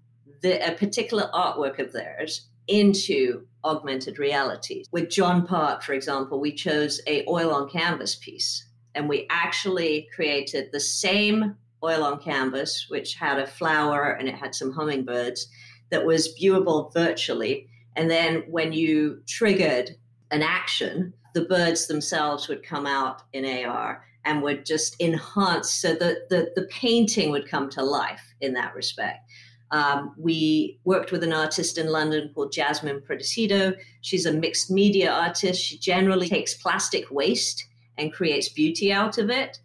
the, 0.42 0.64
a 0.66 0.76
particular 0.76 1.28
artwork 1.34 1.80
of 1.80 1.92
theirs 1.92 2.48
into 2.68 3.46
augmented 3.64 4.18
reality. 4.18 4.84
With 4.92 5.10
John 5.10 5.44
Park, 5.44 5.82
for 5.82 5.92
example, 5.92 6.40
we 6.40 6.52
chose 6.52 7.00
a 7.06 7.24
oil 7.26 7.52
on 7.52 7.68
canvas 7.68 8.14
piece 8.14 8.64
and 8.94 9.08
we 9.08 9.26
actually 9.28 10.08
created 10.14 10.70
the 10.70 10.80
same 10.80 11.56
oil 11.82 12.04
on 12.04 12.20
canvas, 12.20 12.86
which 12.88 13.14
had 13.14 13.38
a 13.38 13.46
flower 13.46 14.12
and 14.12 14.28
it 14.28 14.36
had 14.36 14.54
some 14.54 14.72
hummingbirds 14.72 15.48
that 15.90 16.06
was 16.06 16.34
viewable 16.40 16.92
virtually. 16.92 17.68
And 17.96 18.08
then 18.08 18.44
when 18.48 18.72
you 18.72 19.22
triggered 19.26 19.96
an 20.30 20.42
action, 20.42 21.12
the 21.34 21.44
birds 21.44 21.88
themselves 21.88 22.46
would 22.46 22.62
come 22.62 22.86
out 22.86 23.22
in 23.32 23.44
AR 23.44 24.04
and 24.24 24.42
would 24.42 24.64
just 24.64 25.00
enhance 25.00 25.72
so 25.72 25.94
that 25.94 26.28
the, 26.28 26.52
the 26.54 26.62
painting 26.62 27.30
would 27.30 27.48
come 27.48 27.68
to 27.70 27.82
life 27.82 28.34
in 28.40 28.54
that 28.54 28.74
respect. 28.74 29.28
Um, 29.72 30.14
we 30.18 30.78
worked 30.84 31.12
with 31.12 31.22
an 31.24 31.32
artist 31.32 31.78
in 31.78 31.88
London 31.88 32.30
called 32.34 32.52
Jasmine 32.52 33.00
Prodecido. 33.00 33.74
She's 34.02 34.26
a 34.26 34.32
mixed 34.32 34.70
media 34.70 35.10
artist. 35.10 35.62
She 35.62 35.78
generally 35.78 36.28
takes 36.28 36.54
plastic 36.54 37.10
waste 37.10 37.66
and 37.96 38.12
creates 38.12 38.50
beauty 38.50 38.92
out 38.92 39.16
of 39.16 39.30
it, 39.30 39.58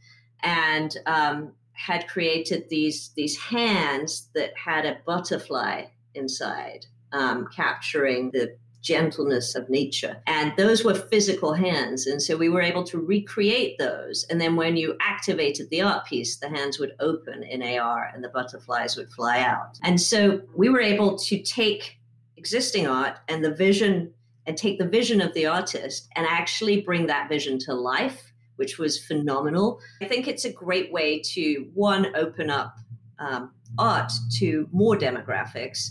and 0.44 0.96
um, 1.06 1.52
had 1.74 2.08
created 2.08 2.70
these 2.70 3.12
these 3.16 3.38
hands 3.38 4.30
that 4.34 4.52
had 4.58 4.86
a 4.86 4.98
butterfly 5.06 5.86
inside, 6.16 6.86
um, 7.12 7.48
capturing 7.54 8.32
the 8.32 8.56
gentleness 8.88 9.54
of 9.54 9.70
nature. 9.70 10.22
And 10.26 10.54
those 10.56 10.86
were 10.86 10.94
physical 10.94 11.54
hands. 11.54 12.08
And 12.08 12.22
so 12.22 12.38
we 12.38 12.48
were 12.48 12.62
able 12.62 12.86
to 12.86 12.98
recreate 12.98 13.78
those. 13.78 14.26
And 14.30 14.40
then 14.40 14.56
when 14.56 14.78
you 14.78 14.96
activated 15.02 15.70
the 15.70 15.82
art 15.82 16.06
piece, 16.06 16.38
the 16.38 16.48
hands 16.48 16.80
would 16.80 16.96
open 17.02 17.44
in 17.44 17.62
AR 17.62 18.10
and 18.14 18.24
the 18.24 18.30
butterflies 18.30 18.96
would 18.96 19.10
fly 19.12 19.42
out. 19.42 19.78
And 19.84 20.00
so 20.00 20.42
we 20.56 20.70
were 20.70 20.80
able 20.80 21.18
to 21.18 21.38
take 21.44 21.98
existing 22.38 22.88
art 22.88 23.18
and 23.28 23.44
the 23.44 23.54
vision 23.54 24.14
and 24.46 24.58
take 24.58 24.80
the 24.80 24.88
vision 24.88 25.20
of 25.20 25.34
the 25.34 25.46
artist 25.46 26.08
and 26.16 26.26
actually 26.26 26.80
bring 26.80 27.08
that 27.08 27.28
vision 27.28 27.60
to 27.60 27.74
life, 27.74 28.32
which 28.56 28.78
was 28.78 29.04
phenomenal. 29.04 29.82
I 30.02 30.06
think 30.06 30.30
it's 30.30 30.46
a 30.46 30.54
great 30.54 30.94
way 30.94 31.20
to, 31.34 31.68
one, 31.74 32.16
open 32.16 32.50
up 32.50 32.78
um, 33.20 33.52
art 33.78 34.14
to 34.38 34.70
more 34.72 34.96
demographics, 34.96 35.90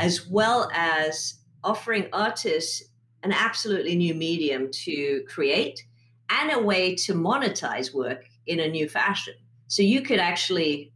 as 0.00 0.26
well 0.26 0.68
as 0.74 1.34
offering 1.64 2.08
artists 2.12 2.82
an 3.22 3.32
absolutely 3.32 3.94
new 3.94 4.14
medium 4.14 4.70
to 4.70 5.22
create 5.28 5.84
and 6.30 6.50
a 6.50 6.58
way 6.58 6.94
to 6.94 7.14
monetize 7.14 7.94
work 7.94 8.24
in 8.46 8.60
a 8.60 8.68
new 8.68 8.88
fashion. 8.88 9.34
So 9.68 9.82
you 9.82 10.02
could 10.02 10.18
actually 10.18 10.92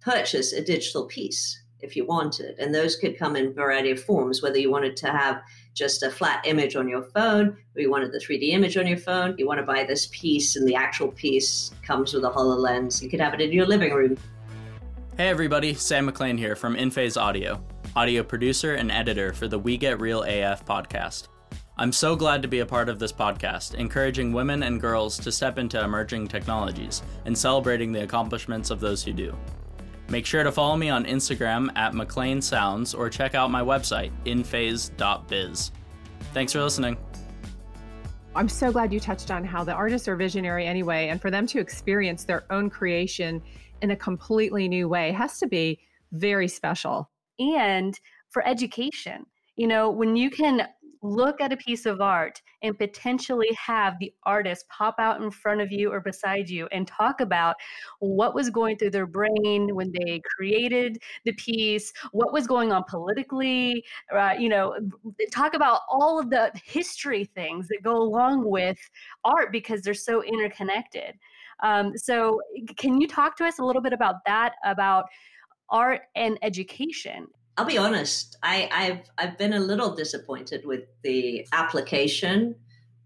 purchase 0.00 0.52
a 0.52 0.62
digital 0.62 1.06
piece 1.06 1.58
if 1.80 1.96
you 1.96 2.06
wanted, 2.06 2.58
and 2.60 2.72
those 2.72 2.94
could 2.94 3.18
come 3.18 3.34
in 3.34 3.46
a 3.48 3.50
variety 3.50 3.90
of 3.90 4.00
forms, 4.00 4.40
whether 4.40 4.58
you 4.58 4.70
wanted 4.70 4.96
to 4.98 5.10
have 5.10 5.42
just 5.74 6.04
a 6.04 6.10
flat 6.10 6.46
image 6.46 6.76
on 6.76 6.88
your 6.88 7.02
phone, 7.02 7.56
or 7.74 7.80
you 7.80 7.90
wanted 7.90 8.12
the 8.12 8.18
3D 8.18 8.50
image 8.52 8.76
on 8.76 8.86
your 8.86 8.98
phone, 8.98 9.34
you 9.36 9.48
want 9.48 9.58
to 9.58 9.66
buy 9.66 9.82
this 9.82 10.06
piece 10.12 10.54
and 10.54 10.68
the 10.68 10.76
actual 10.76 11.08
piece 11.08 11.72
comes 11.84 12.14
with 12.14 12.24
a 12.24 12.30
HoloLens. 12.30 13.02
You 13.02 13.10
could 13.10 13.20
have 13.20 13.34
it 13.34 13.40
in 13.40 13.50
your 13.50 13.66
living 13.66 13.92
room. 13.92 14.16
Hey 15.16 15.28
everybody, 15.28 15.74
Sam 15.74 16.04
McLean 16.04 16.38
here 16.38 16.54
from 16.54 16.76
InPhase 16.76 17.20
Audio 17.20 17.62
audio 17.94 18.22
producer 18.22 18.76
and 18.76 18.90
editor 18.90 19.34
for 19.34 19.48
the 19.48 19.58
We 19.58 19.76
Get 19.76 20.00
Real 20.00 20.22
AF 20.22 20.64
podcast. 20.64 21.28
I'm 21.76 21.92
so 21.92 22.16
glad 22.16 22.40
to 22.40 22.48
be 22.48 22.60
a 22.60 22.66
part 22.66 22.88
of 22.88 22.98
this 22.98 23.12
podcast, 23.12 23.74
encouraging 23.74 24.32
women 24.32 24.62
and 24.62 24.80
girls 24.80 25.18
to 25.18 25.30
step 25.30 25.58
into 25.58 25.82
emerging 25.82 26.28
technologies 26.28 27.02
and 27.26 27.36
celebrating 27.36 27.92
the 27.92 28.02
accomplishments 28.02 28.70
of 28.70 28.80
those 28.80 29.04
who 29.04 29.12
do. 29.12 29.36
Make 30.08 30.24
sure 30.24 30.42
to 30.42 30.50
follow 30.50 30.76
me 30.76 30.88
on 30.88 31.04
Instagram 31.04 31.70
at 31.76 31.92
McLean 31.92 32.40
Sounds 32.40 32.94
or 32.94 33.10
check 33.10 33.34
out 33.34 33.50
my 33.50 33.60
website, 33.60 34.10
inphase.biz. 34.24 35.72
Thanks 36.32 36.52
for 36.54 36.62
listening. 36.62 36.96
I'm 38.34 38.48
so 38.48 38.72
glad 38.72 38.90
you 38.90 39.00
touched 39.00 39.30
on 39.30 39.44
how 39.44 39.64
the 39.64 39.74
artists 39.74 40.08
are 40.08 40.16
visionary 40.16 40.64
anyway, 40.64 41.08
and 41.08 41.20
for 41.20 41.30
them 41.30 41.46
to 41.48 41.58
experience 41.58 42.24
their 42.24 42.50
own 42.50 42.70
creation 42.70 43.42
in 43.82 43.90
a 43.90 43.96
completely 43.96 44.66
new 44.66 44.88
way 44.88 45.12
has 45.12 45.38
to 45.40 45.46
be 45.46 45.78
very 46.12 46.48
special 46.48 47.10
and 47.38 47.98
for 48.30 48.46
education. 48.46 49.26
You 49.56 49.66
know, 49.66 49.90
when 49.90 50.16
you 50.16 50.30
can 50.30 50.66
look 51.02 51.40
at 51.40 51.52
a 51.52 51.56
piece 51.56 51.84
of 51.84 52.00
art 52.00 52.40
and 52.62 52.78
potentially 52.78 53.48
have 53.54 53.98
the 53.98 54.12
artist 54.24 54.64
pop 54.68 54.94
out 54.98 55.20
in 55.20 55.30
front 55.30 55.60
of 55.60 55.72
you 55.72 55.92
or 55.92 56.00
beside 56.00 56.48
you 56.48 56.68
and 56.70 56.86
talk 56.86 57.20
about 57.20 57.56
what 57.98 58.34
was 58.34 58.50
going 58.50 58.78
through 58.78 58.90
their 58.90 59.06
brain 59.06 59.74
when 59.74 59.92
they 59.92 60.22
created 60.36 60.98
the 61.24 61.32
piece, 61.32 61.92
what 62.12 62.32
was 62.32 62.46
going 62.46 62.72
on 62.72 62.84
politically, 62.88 63.84
uh, 64.14 64.34
you 64.38 64.48
know, 64.48 64.74
talk 65.32 65.54
about 65.54 65.80
all 65.90 66.20
of 66.20 66.30
the 66.30 66.52
history 66.64 67.24
things 67.24 67.66
that 67.68 67.82
go 67.82 67.96
along 67.96 68.48
with 68.48 68.78
art 69.24 69.50
because 69.50 69.82
they're 69.82 69.94
so 69.94 70.22
interconnected. 70.22 71.18
Um, 71.62 71.96
so, 71.96 72.40
can 72.76 73.00
you 73.00 73.06
talk 73.06 73.36
to 73.36 73.44
us 73.44 73.60
a 73.60 73.64
little 73.64 73.82
bit 73.82 73.92
about 73.92 74.16
that? 74.26 74.54
About 74.64 75.04
art 75.72 76.02
and 76.14 76.38
education? 76.42 77.26
I'll 77.56 77.66
be 77.66 77.78
honest. 77.78 78.36
I, 78.42 78.68
have 78.70 79.02
I've 79.18 79.38
been 79.38 79.54
a 79.54 79.60
little 79.60 79.94
disappointed 79.94 80.64
with 80.64 80.84
the 81.02 81.46
application 81.52 82.54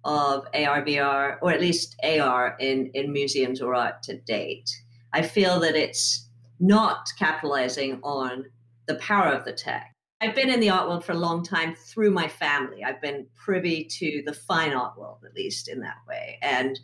of 0.04 0.46
AR 0.54 0.84
VR, 0.84 1.38
or 1.42 1.50
at 1.50 1.60
least 1.60 1.96
AR 2.04 2.56
in 2.60 2.90
in 2.94 3.12
museums 3.12 3.60
or 3.60 3.74
art 3.74 4.02
to 4.04 4.18
date. 4.18 4.70
I 5.12 5.22
feel 5.22 5.58
that 5.60 5.74
it's 5.74 6.28
not 6.60 7.08
capitalizing 7.18 8.00
on 8.02 8.44
the 8.86 8.94
power 8.96 9.32
of 9.32 9.44
the 9.44 9.52
tech. 9.52 9.92
I've 10.20 10.34
been 10.34 10.48
in 10.48 10.60
the 10.60 10.70
art 10.70 10.88
world 10.88 11.04
for 11.04 11.12
a 11.12 11.16
long 11.16 11.44
time 11.44 11.74
through 11.74 12.10
my 12.10 12.28
family. 12.28 12.84
I've 12.84 13.02
been 13.02 13.26
privy 13.34 13.84
to 13.98 14.22
the 14.24 14.32
fine 14.32 14.72
art 14.72 14.96
world, 14.96 15.18
at 15.26 15.34
least 15.34 15.68
in 15.68 15.80
that 15.80 15.98
way, 16.08 16.38
and 16.40 16.78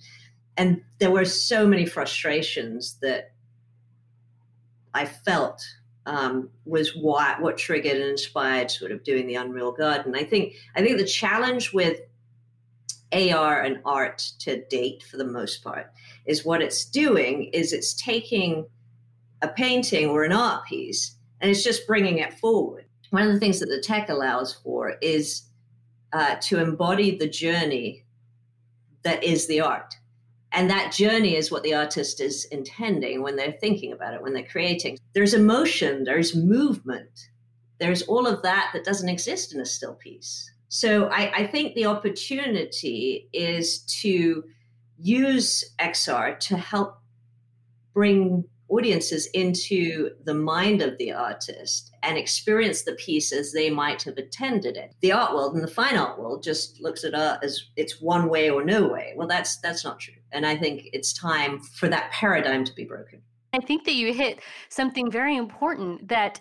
and 0.57 0.83
there 0.99 1.12
were 1.12 1.25
so 1.25 1.67
many 1.67 1.87
frustrations 1.87 2.99
that 3.01 3.32
I 4.95 5.07
felt 5.07 5.63
um, 6.07 6.51
was 6.65 6.97
what 6.97 7.41
what 7.41 7.57
triggered 7.57 7.97
and 7.97 8.11
inspired 8.11 8.71
sort 8.71 8.93
of 8.93 9.05
doing 9.05 9.27
the 9.27 9.37
Unreal 9.37 9.73
Garden. 9.73 10.15
I 10.15 10.25
think 10.25 10.55
I 10.75 10.83
think 10.83 10.99
the 10.99 11.05
challenge 11.05 11.73
with 11.73 12.01
AR 13.13 13.63
and 13.63 13.81
art 13.85 14.19
to 14.41 14.65
date, 14.67 15.03
for 15.03 15.17
the 15.17 15.25
most 15.25 15.63
part, 15.63 15.93
is 16.27 16.45
what 16.45 16.63
it's 16.63 16.85
doing 16.85 17.45
is 17.53 17.73
it's 17.73 17.95
taking 17.95 18.67
a 19.43 19.49
painting 19.49 20.09
or 20.09 20.25
an 20.25 20.33
art 20.33 20.65
piece 20.67 21.17
and 21.41 21.51
it's 21.51 21.65
just 21.65 21.87
bringing 21.87 22.19
it 22.19 22.35
forward. 22.35 22.85
One 23.11 23.27
of 23.27 23.33
the 23.33 23.41
things 23.41 23.61
that 23.61 23.67
the 23.67 23.81
tech 23.81 24.09
allows 24.09 24.55
for 24.55 24.97
is 25.03 25.43
uh, 26.13 26.37
to 26.43 26.59
embody 26.59 27.17
the 27.17 27.29
journey 27.29 28.05
that 29.03 29.23
is 29.23 29.47
the 29.47 29.61
art 29.61 29.95
and 30.53 30.69
that 30.71 30.93
journey 30.93 31.37
is 31.37 31.51
what 31.51 31.63
the 31.63 31.75
artist 31.75 32.21
is 32.21 32.45
intending 32.47 33.23
when 33.23 33.37
they're 33.37 33.57
thinking 33.61 33.93
about 33.93 34.15
it 34.15 34.23
when 34.23 34.35
they're 34.35 34.45
creating. 34.45 34.99
There's 35.15 35.35
emotion 35.35 36.05
there's 36.05 36.37
movement. 36.37 37.29
There's 37.79 38.03
all 38.03 38.27
of 38.27 38.43
that 38.43 38.71
that 38.73 38.85
doesn't 38.85 39.09
exist 39.09 39.55
in 39.55 39.61
a 39.61 39.67
still 39.67 39.95
piece. 39.95 40.51
So 40.69 41.07
I, 41.09 41.33
I 41.35 41.47
think 41.47 41.75
the 41.75 41.87
opportunity 41.87 43.29
is 43.33 43.81
to 44.03 44.45
use 44.99 45.65
xr 45.81 46.39
to 46.39 46.57
help 46.57 46.99
bring 47.93 48.45
audiences 48.73 49.26
into 49.35 50.11
the 50.25 50.35
mind 50.35 50.81
of 50.81 50.97
the 50.97 51.12
artist 51.12 51.93
and 52.02 52.17
experience 52.17 52.83
the 52.83 52.95
piece 52.95 53.31
as 53.31 53.52
they 53.52 53.69
might 53.69 54.02
have 54.02 54.17
attended 54.17 54.76
it. 54.76 54.95
The 55.00 55.12
art 55.12 55.35
world 55.35 55.55
and 55.55 55.62
the 55.62 55.69
fine 55.69 55.97
art 55.97 56.19
world 56.19 56.43
just 56.43 56.81
looks 56.81 57.05
at 57.05 57.14
art 57.14 57.45
as 57.45 57.62
it's 57.76 58.00
one 58.00 58.29
way 58.29 58.49
or 58.49 58.64
no 58.64 58.88
way. 58.88 59.12
Well, 59.17 59.29
that's 59.29 59.59
that's 59.59 59.85
not 59.85 60.00
true. 60.00 60.14
And 60.33 60.47
I 60.47 60.57
think 60.57 60.88
it's 60.93 61.12
time 61.12 61.61
for 61.61 61.88
that 61.88 62.11
paradigm 62.12 62.64
to 62.64 62.73
be 62.73 62.85
broken. 62.85 63.21
I 63.52 63.61
think 63.61 63.85
that 63.85 63.95
you 63.95 64.14
hit 64.14 64.41
something 64.71 65.11
very 65.11 65.37
important 65.37 66.09
that 66.09 66.41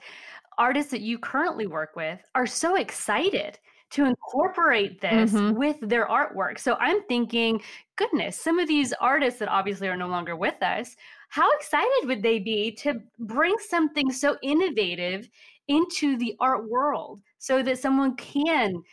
artists 0.57 0.91
that 0.91 1.01
you 1.01 1.19
currently 1.19 1.67
work 1.67 1.95
with 1.95 2.19
are 2.35 2.47
so 2.47 2.75
excited 2.75 3.59
to 3.91 4.05
incorporate 4.05 5.01
this 5.01 5.31
mm-hmm. 5.31 5.57
with 5.57 5.77
their 5.81 6.07
artwork. 6.07 6.59
So 6.59 6.75
I'm 6.79 7.03
thinking, 7.03 7.61
goodness, 7.97 8.39
some 8.39 8.57
of 8.57 8.67
these 8.67 8.93
artists 8.93 9.39
that 9.39 9.49
obviously 9.49 9.87
are 9.87 9.97
no 9.97 10.07
longer 10.07 10.35
with 10.35 10.61
us 10.61 10.95
how 11.31 11.49
excited 11.53 12.07
would 12.07 12.21
they 12.21 12.39
be 12.39 12.73
to 12.73 13.01
bring 13.19 13.55
something 13.69 14.11
so 14.11 14.37
innovative 14.43 15.29
into 15.69 16.17
the 16.17 16.35
art 16.41 16.69
world 16.69 17.21
so 17.37 17.63
that 17.63 17.79
someone 17.79 18.15
can 18.17 18.83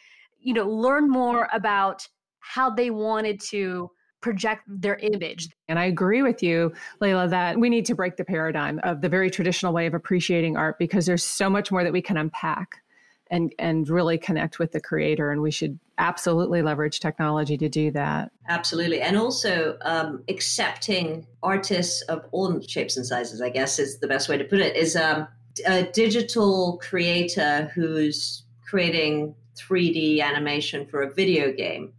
you 0.40 0.54
know 0.54 0.68
learn 0.68 1.10
more 1.10 1.48
about 1.52 2.06
how 2.38 2.70
they 2.70 2.90
wanted 2.90 3.40
to 3.40 3.90
project 4.20 4.62
their 4.68 4.96
image. 4.96 5.48
And 5.68 5.78
I 5.78 5.84
agree 5.84 6.22
with 6.22 6.42
you, 6.42 6.72
Leila, 7.00 7.28
that 7.28 7.58
we 7.58 7.68
need 7.68 7.84
to 7.86 7.94
break 7.94 8.16
the 8.16 8.24
paradigm 8.24 8.80
of 8.84 9.00
the 9.00 9.08
very 9.08 9.30
traditional 9.30 9.72
way 9.72 9.86
of 9.86 9.94
appreciating 9.94 10.56
art 10.56 10.78
because 10.78 11.06
there's 11.06 11.24
so 11.24 11.50
much 11.50 11.70
more 11.72 11.82
that 11.82 11.92
we 11.92 12.02
can 12.02 12.16
unpack 12.16 12.82
and 13.30 13.54
and 13.58 13.88
really 13.88 14.18
connect 14.18 14.58
with 14.58 14.72
the 14.72 14.80
creator 14.80 15.30
and 15.30 15.42
we 15.42 15.50
should 15.50 15.78
absolutely 15.98 16.62
leverage 16.62 17.00
technology 17.00 17.56
to 17.58 17.68
do 17.68 17.90
that. 17.90 18.30
Absolutely. 18.48 19.00
And 19.00 19.16
also 19.16 19.76
um, 19.82 20.22
accepting 20.28 21.26
artists 21.42 22.02
of 22.02 22.24
all 22.30 22.60
shapes 22.60 22.96
and 22.96 23.06
sizes 23.06 23.40
i 23.40 23.48
guess 23.48 23.78
is 23.78 23.98
the 23.98 24.08
best 24.08 24.28
way 24.28 24.36
to 24.36 24.44
put 24.44 24.60
it 24.60 24.76
is 24.76 24.96
um, 24.96 25.26
a 25.66 25.84
digital 25.84 26.78
creator 26.82 27.70
who's 27.74 28.44
creating 28.68 29.34
3d 29.56 30.20
animation 30.20 30.86
for 30.86 31.02
a 31.02 31.12
video 31.12 31.52
game. 31.52 31.92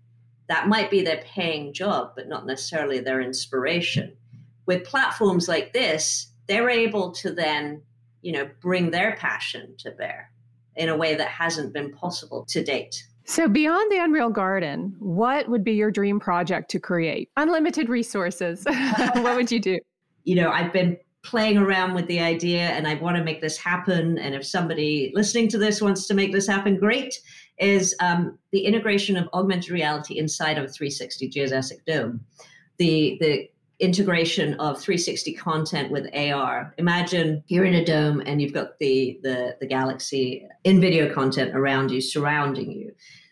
That 0.48 0.67
might 0.67 0.89
be 0.89 1.01
their 1.01 1.24
paying 1.25 1.74
job 1.74 2.13
but 2.15 2.27
not 2.27 2.45
necessarily 2.45 3.00
their 3.00 3.21
inspiration. 3.21 4.15
With 4.65 4.83
platforms 4.83 5.48
like 5.48 5.74
this 5.74 6.27
they're 6.48 6.69
able 6.69 7.12
to 7.12 7.31
then 7.31 7.81
you 8.21 8.31
know 8.31 8.50
bring 8.59 8.91
their 8.91 9.15
passion 9.15 9.75
to 9.77 9.91
bear 9.91 10.31
in 10.76 10.90
a 10.90 10.98
way 10.98 11.16
that 11.16 11.28
hasn't 11.28 11.74
been 11.74 11.92
possible 11.92 12.46
to 12.50 12.64
date. 12.64 13.04
So, 13.26 13.48
beyond 13.48 13.92
the 13.92 14.04
Unreal 14.04 14.32
Garden, 14.32 14.96
what 14.98 15.50
would 15.50 15.64
be 15.64 15.74
your 15.74 15.92
dream 15.92 16.20
project 16.20 16.72
to 16.72 16.80
create? 16.80 17.30
Unlimited 17.38 17.88
resources. 17.88 18.66
what 19.14 19.36
would 19.36 19.52
you 19.52 19.60
do? 19.60 19.80
You 20.26 20.36
know, 20.36 20.52
I've 20.52 20.72
been 20.72 20.98
playing 21.24 21.58
around 21.58 21.96
with 21.96 22.06
the 22.08 22.20
idea 22.20 22.68
and 22.68 22.88
I 22.88 22.96
want 22.96 23.18
to 23.18 23.24
make 23.24 23.42
this 23.42 23.58
happen. 23.58 24.20
And 24.20 24.36
if 24.36 24.46
somebody 24.46 25.12
listening 25.16 25.48
to 25.48 25.58
this 25.58 25.82
wants 25.82 26.08
to 26.08 26.14
make 26.14 26.34
this 26.34 26.46
happen, 26.46 26.78
great. 26.78 27.20
Is 27.58 27.96
um, 28.00 28.38
the 28.52 28.60
integration 28.60 29.18
of 29.18 29.28
augmented 29.34 29.72
reality 29.72 30.20
inside 30.20 30.58
of 30.58 30.66
a 30.66 30.68
360 30.68 31.30
geodesic 31.30 31.86
dome. 31.88 32.20
The, 32.78 33.18
the 33.22 33.50
integration 33.79 34.55
of 34.55 34.79
360 34.79 35.33
content 35.33 35.91
with 35.91 36.13
AR. 36.13 36.74
Imagine 36.77 37.43
you're 37.48 37.65
in 37.65 37.75
a 37.75 37.86
dome 37.86 38.21
and 38.25 38.41
you've 38.41 38.53
got 38.53 38.77
the, 38.79 39.19
the, 39.24 39.55
the 39.59 39.67
galaxy 39.67 40.45
in 40.63 40.81
video 40.81 41.13
content 41.13 41.55
around 41.55 41.91
you, 41.91 42.01
surrounding 42.01 42.71
you. 42.71 42.91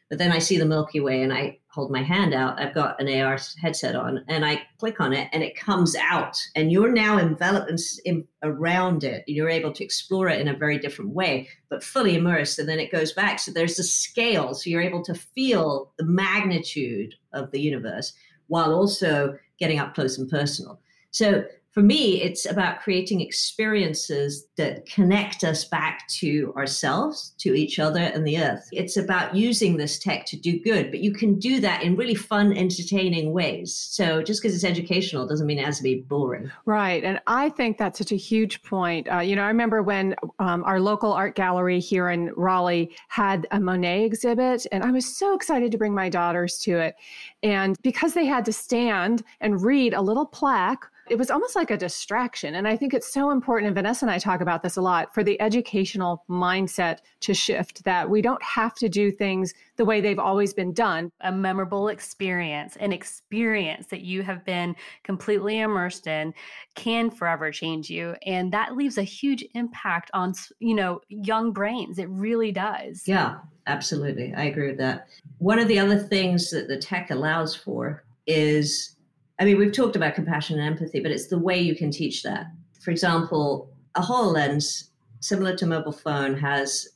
But 0.10 0.20
then 0.20 0.32
I 0.32 0.40
see 0.40 0.58
the 0.58 0.66
Milky 0.66 1.02
Way 1.02 1.22
and 1.22 1.34
I 1.34 1.60
hold 1.68 1.92
my 1.92 2.02
hand 2.02 2.34
out. 2.34 2.60
I've 2.60 2.74
got 2.74 3.00
an 3.02 3.10
AR 3.22 3.38
headset 3.62 3.96
on 3.96 4.24
and 4.30 4.46
I 4.46 4.64
click 4.80 5.02
on 5.02 5.12
it 5.12 5.28
and 5.34 5.44
it 5.44 5.58
comes 5.58 5.96
out 5.96 6.38
and 6.56 6.72
you're 6.72 6.94
now 6.94 7.20
enveloped 7.20 7.70
in, 7.70 7.78
in, 8.06 8.28
around 8.42 9.04
it. 9.04 9.26
You're 9.28 9.50
able 9.50 9.74
to 9.74 9.84
explore 9.84 10.30
it 10.30 10.40
in 10.40 10.48
a 10.48 10.56
very 10.56 10.80
different 10.80 11.12
way, 11.12 11.50
but 11.70 11.84
fully 11.84 12.16
immersed. 12.16 12.58
And 12.58 12.70
then 12.70 12.80
it 12.80 12.92
goes 12.92 13.12
back. 13.12 13.40
So 13.40 13.52
there's 13.52 13.80
a 13.80 13.84
scale. 13.84 14.54
So 14.54 14.70
you're 14.70 14.82
able 14.82 15.04
to 15.04 15.14
feel 15.14 15.92
the 15.98 16.06
magnitude 16.06 17.14
of 17.34 17.52
the 17.52 17.60
universe 17.60 18.14
while 18.48 18.74
also 18.74 19.38
getting 19.60 19.80
up 19.80 19.94
close 19.94 20.18
and 20.18 20.30
personal. 20.30 20.80
So 21.12 21.46
for 21.72 21.84
me, 21.84 22.22
it's 22.24 22.48
about 22.48 22.82
creating 22.82 23.22
experiences 23.22 24.48
that 24.58 24.88
connect 24.88 25.44
us 25.44 25.66
back 25.66 26.08
to 26.08 26.52
ourselves, 26.58 27.36
to 27.38 27.54
each 27.54 27.78
other, 27.78 28.00
and 28.00 28.26
the 28.26 28.40
earth. 28.40 28.68
It's 28.72 28.98
about 28.98 29.36
using 29.36 29.78
this 29.78 30.00
tech 30.00 30.26
to 30.28 30.38
do 30.38 30.60
good, 30.60 30.90
but 30.90 31.02
you 31.02 31.14
can 31.14 31.38
do 31.38 31.60
that 31.60 31.84
in 31.84 31.96
really 31.96 32.16
fun, 32.16 32.52
entertaining 32.58 33.32
ways. 33.32 33.76
So 33.76 34.24
just 34.24 34.42
because 34.42 34.56
it's 34.56 34.64
educational 34.64 35.28
doesn't 35.28 35.46
mean 35.46 35.60
it 35.60 35.66
has 35.66 35.78
to 35.78 35.84
be 35.84 36.02
boring. 36.02 36.52
Right. 36.66 37.04
And 37.04 37.22
I 37.28 37.50
think 37.50 37.78
that's 37.78 38.00
such 38.00 38.12
a 38.12 38.16
huge 38.16 38.64
point. 38.64 39.08
Uh, 39.12 39.20
you 39.20 39.36
know, 39.36 39.44
I 39.44 39.48
remember 39.48 39.84
when 39.84 40.16
um, 40.40 40.64
our 40.64 40.80
local 40.80 41.14
art 41.14 41.36
gallery 41.36 41.80
here 41.80 42.10
in 42.10 42.32
Raleigh 42.36 42.90
had 43.10 43.46
a 43.52 43.60
Monet 43.60 44.04
exhibit, 44.04 44.66
and 44.72 44.84
I 44.84 44.90
was 44.90 45.06
so 45.06 45.36
excited 45.36 45.72
to 45.72 45.78
bring 45.78 45.94
my 45.94 46.10
daughters 46.10 46.58
to 46.60 46.80
it. 46.80 46.96
And 47.44 47.78
because 47.84 48.14
they 48.14 48.26
had 48.26 48.46
to 48.46 48.54
stand 48.54 49.24
and 49.42 49.62
read 49.62 49.94
a 49.94 50.02
little 50.02 50.26
plaque 50.26 50.90
it 51.10 51.18
was 51.18 51.32
almost 51.32 51.56
like 51.56 51.72
a 51.72 51.78
distraction. 51.78 52.56
And 52.56 52.68
I 52.68 52.76
think 52.76 52.94
it's 52.94 53.12
so 53.12 53.32
important, 53.32 53.68
and 53.68 53.76
Vanessa 53.76 54.06
and 54.06 54.12
I 54.12 54.18
talk 54.18 54.42
about 54.42 54.64
this 54.64 54.78
a 54.78 54.82
lot, 54.82 55.14
for 55.14 55.24
the 55.24 55.40
educational 55.42 56.24
mindset 56.30 57.00
to 57.22 57.34
shift 57.34 57.84
that 57.84 58.10
we 58.10 58.22
don't 58.22 58.42
have 58.44 58.76
to 58.76 58.90
do 58.90 59.12
things 59.12 59.54
the 59.76 59.86
way 59.86 60.02
they've 60.02 60.20
always 60.20 60.54
been 60.54 60.74
done. 60.74 61.12
A 61.22 61.32
memorable 61.32 61.88
experience, 61.88 62.76
an 62.78 62.92
experience 62.92 63.88
that 63.88 64.02
you 64.02 64.24
have 64.24 64.44
been 64.44 64.76
completely 65.04 65.60
immersed 65.60 66.08
in 66.08 66.34
can 66.76 67.10
forever 67.10 67.52
change 67.52 67.90
you. 67.90 68.16
And 68.26 68.52
that 68.52 68.76
leaves 68.76 68.98
a 68.98 69.04
huge 69.04 69.46
impact 69.54 70.12
on, 70.14 70.34
you 70.60 70.76
know, 70.76 71.02
young 71.10 71.52
brains. 71.52 72.00
It 72.00 72.10
really 72.10 72.52
does. 72.52 73.04
Yeah, 73.08 73.38
absolutely. 73.68 74.34
I 74.36 74.46
agree 74.46 74.68
with 74.68 74.78
that. 74.80 75.08
One 75.38 75.60
of 75.60 75.68
the 75.68 75.80
other 75.80 75.98
things 75.98 76.50
that 76.52 76.68
the 76.68 76.78
tech 76.78 77.12
allows 77.12 77.56
for 77.56 78.04
is 78.26 78.97
I 79.40 79.46
mean, 79.46 79.58
we've 79.58 79.72
talked 79.72 79.96
about 79.96 80.16
compassion 80.16 80.60
and 80.60 80.68
empathy, 80.68 81.00
but 81.00 81.12
it's 81.12 81.28
the 81.28 81.38
way 81.38 81.60
you 81.60 81.76
can 81.76 81.92
teach 81.92 82.24
that. 82.24 82.48
For 82.82 82.92
example, 82.92 83.72
a 83.96 84.02
HoloLens, 84.02 84.90
similar 85.20 85.56
to 85.58 85.66
mobile 85.66 85.92
phone, 85.92 86.36
has 86.38 86.88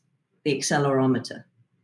the 0.43 0.57
accelerometer. 0.57 1.43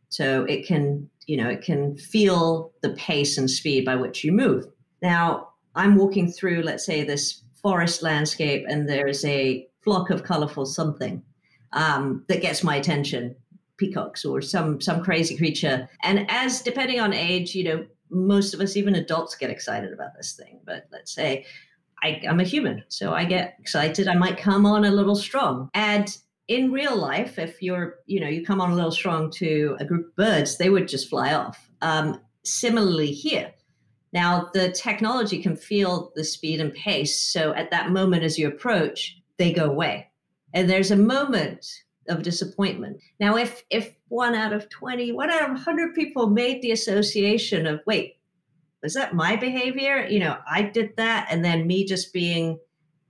So 0.09 0.45
it 0.45 0.65
can, 0.65 1.09
you 1.27 1.37
know, 1.37 1.49
it 1.49 1.61
can 1.61 1.95
feel 1.97 2.71
the 2.81 2.91
pace 2.91 3.37
and 3.37 3.49
speed 3.49 3.85
by 3.85 3.95
which 3.95 4.23
you 4.23 4.31
move. 4.31 4.65
Now, 5.01 5.49
I'm 5.75 5.95
walking 5.95 6.31
through, 6.31 6.63
let's 6.63 6.85
say, 6.85 7.03
this 7.03 7.43
forest 7.61 8.01
landscape, 8.01 8.65
and 8.67 8.89
there's 8.89 9.23
a 9.25 9.67
flock 9.83 10.09
of 10.09 10.23
colorful 10.23 10.65
something 10.65 11.21
um, 11.73 12.23
that 12.27 12.41
gets 12.41 12.63
my 12.63 12.75
attention 12.77 13.35
peacocks 13.77 14.25
or 14.25 14.41
some 14.41 14.81
some 14.81 15.03
crazy 15.03 15.37
creature 15.37 15.87
and 16.01 16.25
as 16.29 16.63
depending 16.63 16.99
on 16.99 17.13
age 17.13 17.53
you 17.53 17.63
know 17.63 17.85
most 18.09 18.53
of 18.53 18.61
us, 18.61 18.75
even 18.77 18.95
adults, 18.95 19.35
get 19.35 19.49
excited 19.49 19.93
about 19.93 20.15
this 20.15 20.33
thing. 20.33 20.59
But 20.65 20.87
let's 20.91 21.11
say 21.11 21.45
I, 22.03 22.21
I'm 22.27 22.39
a 22.39 22.43
human, 22.43 22.83
so 22.87 23.13
I 23.13 23.25
get 23.25 23.55
excited. 23.59 24.07
I 24.07 24.15
might 24.15 24.37
come 24.37 24.65
on 24.65 24.85
a 24.85 24.91
little 24.91 25.15
strong. 25.15 25.69
And 25.73 26.15
in 26.47 26.71
real 26.71 26.95
life, 26.95 27.39
if 27.39 27.61
you're, 27.61 27.95
you 28.05 28.19
know, 28.19 28.27
you 28.27 28.45
come 28.45 28.61
on 28.61 28.71
a 28.71 28.75
little 28.75 28.91
strong 28.91 29.31
to 29.31 29.75
a 29.79 29.85
group 29.85 30.07
of 30.07 30.15
birds, 30.15 30.57
they 30.57 30.69
would 30.69 30.87
just 30.87 31.09
fly 31.09 31.33
off. 31.33 31.69
Um, 31.81 32.21
similarly, 32.43 33.11
here. 33.11 33.53
Now, 34.13 34.49
the 34.53 34.71
technology 34.71 35.41
can 35.41 35.55
feel 35.55 36.11
the 36.15 36.23
speed 36.23 36.61
and 36.61 36.73
pace. 36.73 37.21
So 37.21 37.53
at 37.53 37.71
that 37.71 37.91
moment, 37.91 38.23
as 38.23 38.37
you 38.37 38.47
approach, 38.47 39.21
they 39.37 39.51
go 39.51 39.65
away. 39.65 40.09
And 40.53 40.69
there's 40.69 40.91
a 40.91 40.95
moment 40.95 41.67
of 42.07 42.23
disappointment. 42.23 42.99
Now, 43.19 43.37
if 43.37 43.63
if 43.69 43.93
one 44.09 44.35
out 44.35 44.53
of 44.53 44.69
20, 44.69 45.11
one 45.11 45.29
out 45.29 45.43
of 45.43 45.49
100 45.49 45.93
people 45.93 46.27
made 46.29 46.61
the 46.61 46.71
association 46.71 47.67
of, 47.67 47.81
wait, 47.85 48.17
was 48.81 48.93
that 48.93 49.15
my 49.15 49.35
behavior? 49.35 50.05
You 50.07 50.19
know, 50.19 50.37
I 50.49 50.63
did 50.63 50.95
that, 50.97 51.27
and 51.29 51.43
then 51.43 51.67
me 51.67 51.85
just 51.85 52.13
being 52.13 52.59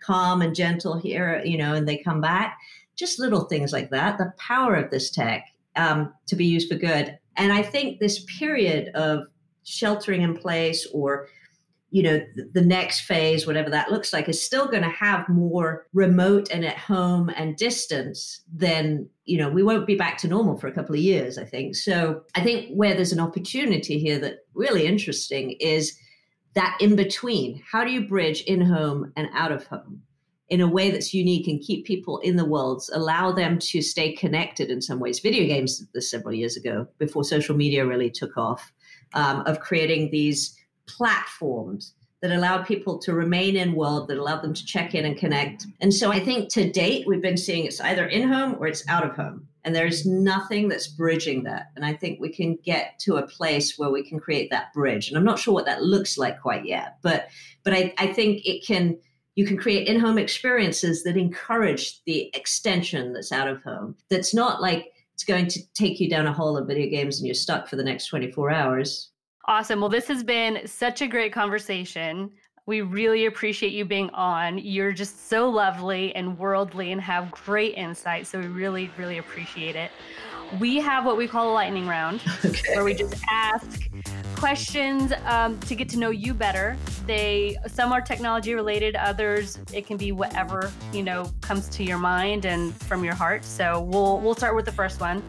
calm 0.02 0.42
and 0.42 0.56
gentle 0.56 0.98
here, 0.98 1.42
you 1.44 1.58
know, 1.58 1.74
and 1.74 1.88
they 1.88 1.98
come 1.98 2.22
back. 2.22 2.58
Just 2.96 3.20
little 3.20 3.46
things 3.46 3.72
like 3.74 3.90
that. 3.92 4.18
The 4.18 4.34
power 4.38 4.76
of 4.76 4.90
this 4.90 5.12
tech 5.12 5.46
um, 5.76 6.14
to 6.28 6.36
be 6.36 6.46
used 6.46 6.70
for 6.70 6.78
good. 6.78 7.18
And 7.36 7.54
I 7.54 7.62
think 7.62 8.00
this 8.00 8.26
period 8.40 8.90
of 8.96 9.28
sheltering 9.64 10.22
in 10.22 10.36
place 10.36 10.88
or 10.94 11.28
you 11.90 12.04
know 12.04 12.20
the 12.54 12.62
next 12.62 13.02
phase 13.02 13.48
whatever 13.48 13.70
that 13.70 13.92
looks 13.92 14.12
like 14.12 14.28
is 14.28 14.42
still 14.42 14.68
going 14.68 14.84
to 14.84 14.90
have 14.90 15.28
more 15.30 15.88
remote 15.94 16.50
and 16.52 16.66
at 16.66 16.78
home 16.78 17.30
and 17.30 17.56
distance 17.56 18.42
than 18.54 19.08
you 19.24 19.38
know 19.38 19.50
we 19.50 19.64
won't 19.64 19.88
be 19.88 19.96
back 19.96 20.18
to 20.18 20.28
normal 20.28 20.58
for 20.58 20.68
a 20.68 20.74
couple 20.74 20.96
of 20.96 21.02
years 21.02 21.38
i 21.38 21.46
think. 21.46 21.76
So 21.76 22.24
i 22.36 22.42
think 22.42 22.70
where 22.76 22.94
there's 22.94 23.14
an 23.14 23.20
opportunity 23.20 24.00
here 24.00 24.20
that 24.20 24.40
really 24.54 24.86
interesting 24.86 25.52
is 25.60 25.98
that 26.58 26.76
in 26.82 26.96
between. 26.96 27.62
How 27.72 27.84
do 27.84 27.92
you 27.92 28.08
bridge 28.08 28.42
in 28.42 28.62
home 28.62 29.14
and 29.16 29.30
out 29.36 29.52
of 29.52 29.68
home 29.68 30.02
in 30.50 30.60
a 30.60 30.68
way 30.68 30.90
that's 30.90 31.14
unique 31.14 31.48
and 31.48 31.62
keep 31.62 31.86
people 31.86 32.18
in 32.20 32.36
the 32.36 32.46
worlds 32.46 32.90
allow 32.92 33.32
them 33.32 33.60
to 33.60 33.80
stay 33.80 34.14
connected 34.14 34.72
in 34.72 34.82
some 34.82 35.00
ways? 35.00 35.20
Video 35.20 35.46
games 35.46 35.86
this 35.94 36.10
several 36.10 36.34
years 36.34 36.58
ago 36.58 36.88
before 36.98 37.24
social 37.24 37.56
media 37.56 37.86
really 37.86 38.10
took 38.10 38.36
off 38.38 38.74
um, 39.14 39.42
of 39.42 39.60
creating 39.60 40.10
these 40.10 40.57
platforms 40.88 41.94
that 42.22 42.32
allowed 42.32 42.66
people 42.66 42.98
to 42.98 43.14
remain 43.14 43.56
in 43.56 43.76
world 43.76 44.08
that 44.08 44.18
allowed 44.18 44.42
them 44.42 44.54
to 44.54 44.66
check 44.66 44.96
in 44.96 45.06
and 45.06 45.18
connect. 45.18 45.68
And 45.82 45.94
so 45.94 46.12
i 46.12 46.20
think 46.20 46.50
to 46.50 46.70
date 46.70 47.06
we've 47.08 47.22
been 47.22 47.38
seeing 47.38 47.66
it's 47.66 47.82
either 47.82 48.08
in 48.08 48.28
home 48.28 48.56
or 48.60 48.68
it's 48.68 48.88
out 48.88 49.06
of 49.06 49.16
home. 49.16 49.48
And 49.64 49.76
there's 49.76 50.06
nothing 50.06 50.70
that's 50.70 50.88
bridging 50.88 51.44
that. 51.44 51.68
And 51.76 51.86
i 51.86 51.94
think 51.94 52.20
we 52.20 52.30
can 52.30 52.58
get 52.64 52.98
to 53.00 53.18
a 53.18 53.28
place 53.28 53.78
where 53.78 53.92
we 53.92 54.08
can 54.08 54.20
create 54.20 54.50
that 54.50 54.74
bridge. 54.74 55.10
And 55.10 55.18
i'm 55.18 55.26
not 55.26 55.40
sure 55.40 55.54
what 55.54 55.66
that 55.66 55.84
looks 55.84 56.18
like 56.18 56.42
quite 56.42 56.66
yet 56.66 56.98
but 57.02 57.28
but 57.64 57.74
i, 57.74 57.94
I 57.98 58.08
think 58.08 58.46
it 58.46 58.66
can 58.66 58.98
you 59.36 59.46
can 59.46 59.56
create 59.56 59.88
in-home 59.88 60.18
experiences 60.18 61.04
that 61.04 61.16
encourage 61.16 62.04
the 62.06 62.32
extension 62.34 63.14
that's 63.14 63.32
out 63.32 63.48
of 63.48 63.62
home. 63.62 63.96
That's 64.10 64.34
not 64.34 64.64
like 64.64 64.88
it's 65.14 65.24
going 65.24 65.46
to 65.50 65.60
take 65.76 66.00
you 66.00 66.10
down 66.10 66.26
a 66.26 66.34
hole 66.34 66.58
of 66.58 66.68
video 66.68 66.90
games 66.90 67.20
and 67.20 67.28
you're 67.28 67.36
stuck 67.36 67.68
for 67.68 67.76
the 67.76 67.84
next 67.84 68.08
24 68.08 68.50
hours 68.50 69.12
Awesome. 69.50 69.80
Well, 69.80 69.90
this 69.90 70.08
has 70.08 70.24
been 70.24 70.68
such 70.68 71.02
a 71.02 71.08
great 71.08 71.32
conversation. 71.32 72.32
We 72.66 72.82
really 72.82 73.28
appreciate 73.28 73.72
you 73.72 73.86
being 73.86 74.10
on. 74.10 74.58
You're 74.58 74.92
just 74.92 75.30
so 75.30 75.50
lovely 75.50 76.14
and 76.16 76.38
worldly 76.38 76.92
and 76.92 77.00
have 77.00 77.32
great 77.32 77.76
insight. 77.76 78.28
So 78.28 78.40
we 78.40 78.48
really, 78.48 78.92
really 78.98 79.20
appreciate 79.20 79.78
it. 79.78 79.90
We 80.60 80.78
have 80.78 81.06
what 81.06 81.16
we 81.16 81.30
call 81.30 81.50
a 81.50 81.54
lightning 81.54 81.88
round, 81.88 82.22
okay. 82.46 82.76
where 82.76 82.84
we 82.84 82.94
just 82.94 83.16
ask 83.32 83.90
questions 84.36 85.14
um, 85.26 85.58
to 85.62 85.76
get 85.76 85.88
to 85.90 85.98
know 85.98 86.10
you 86.10 86.34
better. 86.34 86.76
They 87.06 87.58
some 87.68 87.94
are 87.94 88.02
technology 88.02 88.54
related, 88.54 88.98
others 88.98 89.60
it 89.74 89.86
can 89.86 89.96
be 89.96 90.12
whatever 90.12 90.72
you 90.94 91.04
know 91.04 91.32
comes 91.42 91.70
to 91.70 91.84
your 91.84 91.98
mind 91.98 92.46
and 92.46 92.76
from 92.84 93.04
your 93.04 93.16
heart. 93.16 93.46
So 93.46 93.82
we'll 93.82 94.20
we'll 94.20 94.36
start 94.36 94.56
with 94.56 94.66
the 94.66 94.72
first 94.72 95.00
one. 95.00 95.24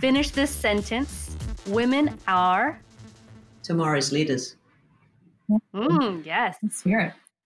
Finish 0.00 0.30
this 0.30 0.50
sentence. 0.50 1.36
Women 1.66 2.18
are. 2.26 2.80
Tomorrow's 3.68 4.12
leaders. 4.12 4.56
Mm, 5.74 6.24
yes. 6.24 6.56
Let's. 6.62 6.82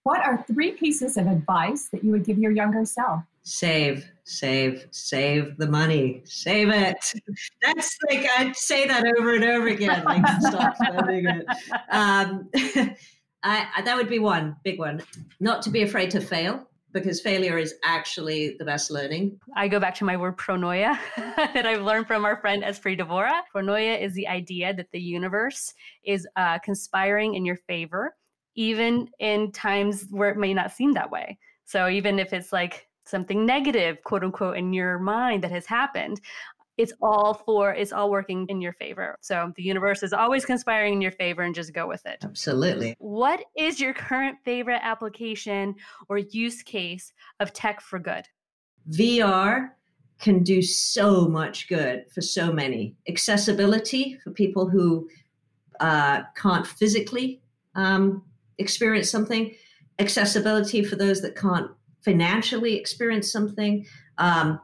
What 0.04 0.20
are 0.20 0.44
three 0.46 0.70
pieces 0.70 1.16
of 1.16 1.26
advice 1.26 1.88
that 1.88 2.04
you 2.04 2.12
would 2.12 2.24
give 2.24 2.38
your 2.38 2.52
younger 2.52 2.84
self? 2.84 3.22
Save, 3.42 4.08
save, 4.22 4.86
save 4.92 5.56
the 5.56 5.66
money. 5.66 6.22
Save 6.24 6.68
it. 6.68 7.12
That's 7.60 7.98
like 8.08 8.24
I'd 8.38 8.54
say 8.54 8.86
that 8.86 9.04
over 9.18 9.34
and 9.34 9.42
over 9.42 9.66
again. 9.66 10.04
Like 10.04 10.24
stop 10.40 10.76
spending 10.76 11.26
it. 11.26 11.44
Um, 11.90 12.48
I, 13.42 13.66
I, 13.76 13.82
that 13.82 13.96
would 13.96 14.08
be 14.08 14.20
one 14.20 14.54
big 14.62 14.78
one. 14.78 15.02
Not 15.40 15.60
to 15.62 15.70
be 15.70 15.82
afraid 15.82 16.12
to 16.12 16.20
fail 16.20 16.68
because 16.92 17.20
failure 17.20 17.58
is 17.58 17.74
actually 17.84 18.56
the 18.58 18.64
best 18.64 18.90
learning. 18.90 19.38
I 19.56 19.68
go 19.68 19.80
back 19.80 19.94
to 19.96 20.04
my 20.04 20.16
word 20.16 20.36
pronoia 20.36 20.98
that 21.16 21.66
I've 21.66 21.82
learned 21.82 22.06
from 22.06 22.24
our 22.24 22.36
friend 22.40 22.62
Espree 22.62 22.98
Devora. 22.98 23.40
Pronoia 23.54 24.00
is 24.00 24.14
the 24.14 24.28
idea 24.28 24.74
that 24.74 24.90
the 24.92 25.00
universe 25.00 25.72
is 26.04 26.26
uh, 26.36 26.58
conspiring 26.58 27.34
in 27.34 27.44
your 27.44 27.56
favor, 27.56 28.14
even 28.54 29.08
in 29.18 29.52
times 29.52 30.06
where 30.10 30.30
it 30.30 30.36
may 30.36 30.54
not 30.54 30.72
seem 30.72 30.92
that 30.92 31.10
way. 31.10 31.38
So 31.64 31.88
even 31.88 32.18
if 32.18 32.32
it's 32.32 32.52
like 32.52 32.88
something 33.04 33.44
negative, 33.44 34.02
quote 34.04 34.24
unquote, 34.24 34.56
in 34.56 34.72
your 34.72 34.98
mind 34.98 35.42
that 35.42 35.50
has 35.50 35.66
happened, 35.66 36.20
it's 36.78 36.92
all 37.02 37.34
for 37.34 37.74
it's 37.74 37.92
all 37.92 38.10
working 38.10 38.46
in 38.48 38.60
your 38.60 38.72
favor. 38.72 39.16
So 39.20 39.52
the 39.56 39.62
universe 39.62 40.02
is 40.02 40.12
always 40.12 40.44
conspiring 40.44 40.94
in 40.94 41.00
your 41.00 41.12
favor 41.12 41.42
and 41.42 41.54
just 41.54 41.72
go 41.72 41.86
with 41.86 42.04
it. 42.06 42.18
Absolutely. 42.24 42.96
What 42.98 43.44
is 43.56 43.80
your 43.80 43.92
current 43.92 44.38
favorite 44.44 44.80
application 44.82 45.74
or 46.08 46.18
use 46.18 46.62
case 46.62 47.12
of 47.40 47.52
tech 47.52 47.80
for 47.80 47.98
good? 47.98 48.26
VR 48.90 49.70
can 50.18 50.42
do 50.42 50.62
so 50.62 51.28
much 51.28 51.68
good 51.68 52.04
for 52.12 52.20
so 52.20 52.52
many. 52.52 52.96
Accessibility 53.08 54.18
for 54.22 54.30
people 54.30 54.68
who 54.68 55.08
uh, 55.80 56.22
can't 56.36 56.66
physically 56.66 57.42
um, 57.74 58.22
experience 58.58 59.10
something, 59.10 59.54
accessibility 59.98 60.84
for 60.84 60.96
those 60.96 61.20
that 61.22 61.36
can't 61.36 61.70
financially 62.04 62.76
experience 62.76 63.30
something. 63.30 63.84
Um, 64.18 64.60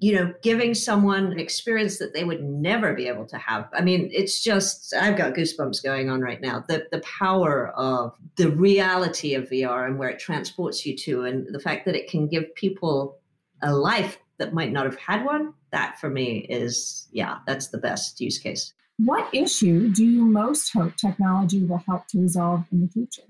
you 0.00 0.14
know, 0.14 0.32
giving 0.42 0.74
someone 0.74 1.32
an 1.32 1.40
experience 1.40 1.98
that 1.98 2.14
they 2.14 2.24
would 2.24 2.42
never 2.42 2.94
be 2.94 3.08
able 3.08 3.26
to 3.26 3.38
have. 3.38 3.68
I 3.72 3.80
mean, 3.80 4.08
it's 4.12 4.42
just, 4.42 4.94
I've 4.94 5.16
got 5.16 5.34
goosebumps 5.34 5.82
going 5.82 6.08
on 6.08 6.20
right 6.20 6.40
now. 6.40 6.64
The, 6.68 6.86
the 6.92 7.00
power 7.00 7.68
of 7.70 8.14
the 8.36 8.50
reality 8.50 9.34
of 9.34 9.48
VR 9.48 9.86
and 9.86 9.98
where 9.98 10.08
it 10.08 10.20
transports 10.20 10.86
you 10.86 10.96
to, 10.98 11.24
and 11.24 11.52
the 11.52 11.60
fact 11.60 11.84
that 11.86 11.96
it 11.96 12.08
can 12.08 12.28
give 12.28 12.54
people 12.54 13.18
a 13.62 13.74
life 13.74 14.18
that 14.38 14.54
might 14.54 14.70
not 14.70 14.84
have 14.84 14.98
had 14.98 15.24
one, 15.24 15.52
that 15.72 15.98
for 15.98 16.08
me 16.08 16.46
is, 16.48 17.08
yeah, 17.10 17.38
that's 17.46 17.68
the 17.68 17.78
best 17.78 18.20
use 18.20 18.38
case. 18.38 18.72
What 18.98 19.28
issue 19.32 19.88
do 19.90 20.04
you 20.04 20.24
most 20.24 20.72
hope 20.72 20.96
technology 20.96 21.64
will 21.64 21.82
help 21.86 22.06
to 22.08 22.20
resolve 22.20 22.64
in 22.70 22.82
the 22.82 22.88
future? 22.88 23.22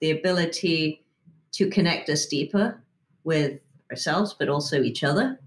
The 0.00 0.10
ability 0.10 1.06
to 1.52 1.70
connect 1.70 2.10
us 2.10 2.26
deeper 2.26 2.82
with 3.24 3.60
ourselves, 3.90 4.34
but 4.38 4.48
also 4.48 4.82
each 4.82 5.02
other 5.02 5.38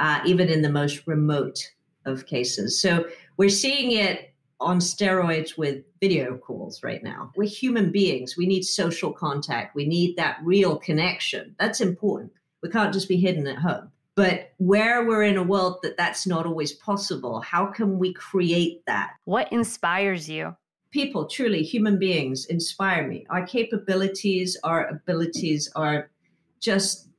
uh, 0.00 0.20
even 0.24 0.48
in 0.48 0.62
the 0.62 0.70
most 0.70 1.06
remote 1.06 1.70
of 2.06 2.26
cases. 2.26 2.80
So 2.80 3.06
we're 3.36 3.50
seeing 3.50 3.92
it 3.92 4.34
on 4.58 4.78
steroids 4.78 5.56
with 5.56 5.84
video 6.00 6.36
calls 6.36 6.82
right 6.82 7.02
now. 7.02 7.30
We're 7.36 7.48
human 7.48 7.92
beings. 7.92 8.36
We 8.36 8.46
need 8.46 8.62
social 8.62 9.12
contact. 9.12 9.74
We 9.74 9.86
need 9.86 10.16
that 10.16 10.38
real 10.42 10.76
connection. 10.76 11.54
That's 11.58 11.80
important. 11.80 12.32
We 12.62 12.70
can't 12.70 12.92
just 12.92 13.08
be 13.08 13.16
hidden 13.16 13.46
at 13.46 13.58
home. 13.58 13.90
But 14.16 14.52
where 14.58 15.06
we're 15.06 15.22
in 15.22 15.36
a 15.36 15.42
world 15.42 15.78
that 15.82 15.96
that's 15.96 16.26
not 16.26 16.44
always 16.44 16.72
possible, 16.72 17.40
how 17.40 17.66
can 17.66 17.98
we 17.98 18.12
create 18.12 18.84
that? 18.86 19.12
What 19.24 19.50
inspires 19.52 20.28
you? 20.28 20.56
People, 20.90 21.26
truly, 21.26 21.62
human 21.62 21.98
beings 21.98 22.46
inspire 22.46 23.06
me. 23.06 23.24
Our 23.30 23.46
capabilities, 23.46 24.56
our 24.64 24.88
abilities 24.88 25.70
are 25.76 26.10
just 26.58 27.09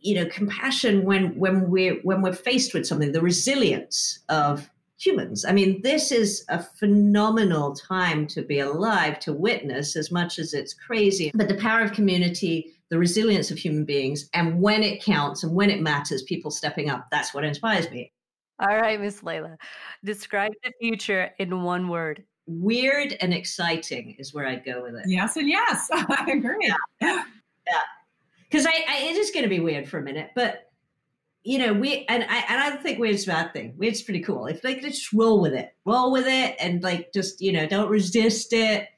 you 0.00 0.14
know 0.14 0.26
compassion 0.26 1.04
when 1.04 1.36
when 1.36 1.70
we're 1.70 1.96
when 2.02 2.22
we're 2.22 2.32
faced 2.32 2.74
with 2.74 2.86
something 2.86 3.12
the 3.12 3.20
resilience 3.20 4.20
of 4.28 4.70
humans. 4.98 5.44
I 5.44 5.52
mean 5.52 5.82
this 5.82 6.10
is 6.12 6.44
a 6.48 6.62
phenomenal 6.62 7.74
time 7.74 8.26
to 8.28 8.42
be 8.42 8.60
alive 8.60 9.18
to 9.20 9.32
witness 9.32 9.96
as 9.96 10.10
much 10.10 10.38
as 10.38 10.54
it's 10.54 10.74
crazy. 10.74 11.30
But 11.34 11.48
the 11.48 11.56
power 11.56 11.82
of 11.82 11.92
community 11.92 12.74
the 12.90 12.98
resilience 12.98 13.50
of 13.50 13.58
human 13.58 13.84
beings 13.84 14.30
and 14.32 14.62
when 14.62 14.82
it 14.82 15.02
counts 15.02 15.42
and 15.42 15.54
when 15.54 15.68
it 15.68 15.82
matters 15.82 16.22
people 16.22 16.50
stepping 16.50 16.88
up 16.90 17.06
that's 17.10 17.34
what 17.34 17.44
inspires 17.44 17.90
me. 17.90 18.12
All 18.60 18.76
right 18.76 19.00
miss 19.00 19.22
leila 19.22 19.56
describe 20.04 20.52
the 20.64 20.72
future 20.80 21.30
in 21.38 21.62
one 21.62 21.88
word. 21.88 22.24
Weird 22.46 23.14
and 23.20 23.34
exciting 23.34 24.16
is 24.18 24.32
where 24.32 24.46
i'd 24.46 24.64
go 24.64 24.82
with 24.82 24.94
it. 24.94 25.04
Yes 25.06 25.36
and 25.36 25.48
yes. 25.48 25.88
I 25.92 26.32
agree. 26.32 26.72
Yeah, 27.00 27.22
yeah 27.66 27.80
because 28.48 28.66
I, 28.66 28.72
I, 28.88 28.98
it 29.10 29.16
is 29.16 29.30
going 29.30 29.44
to 29.44 29.48
be 29.48 29.60
weird 29.60 29.88
for 29.88 29.98
a 29.98 30.02
minute, 30.02 30.30
but 30.34 30.68
you 31.44 31.58
know, 31.58 31.72
we 31.72 32.04
and 32.08 32.24
I 32.24 32.44
and 32.48 32.60
I 32.60 32.68
don't 32.68 32.82
think 32.82 32.98
weird's 32.98 33.24
a 33.24 33.28
bad 33.28 33.52
thing. 33.52 33.74
Weird's 33.76 34.02
pretty 34.02 34.20
cool. 34.20 34.46
If 34.46 34.62
like 34.64 34.82
just 34.82 35.12
roll 35.12 35.40
with 35.40 35.54
it, 35.54 35.74
roll 35.84 36.12
with 36.12 36.26
it, 36.26 36.56
and 36.60 36.82
like 36.82 37.12
just 37.12 37.40
you 37.40 37.52
know, 37.52 37.66
don't 37.66 37.88
resist 37.88 38.52
it. 38.52 38.88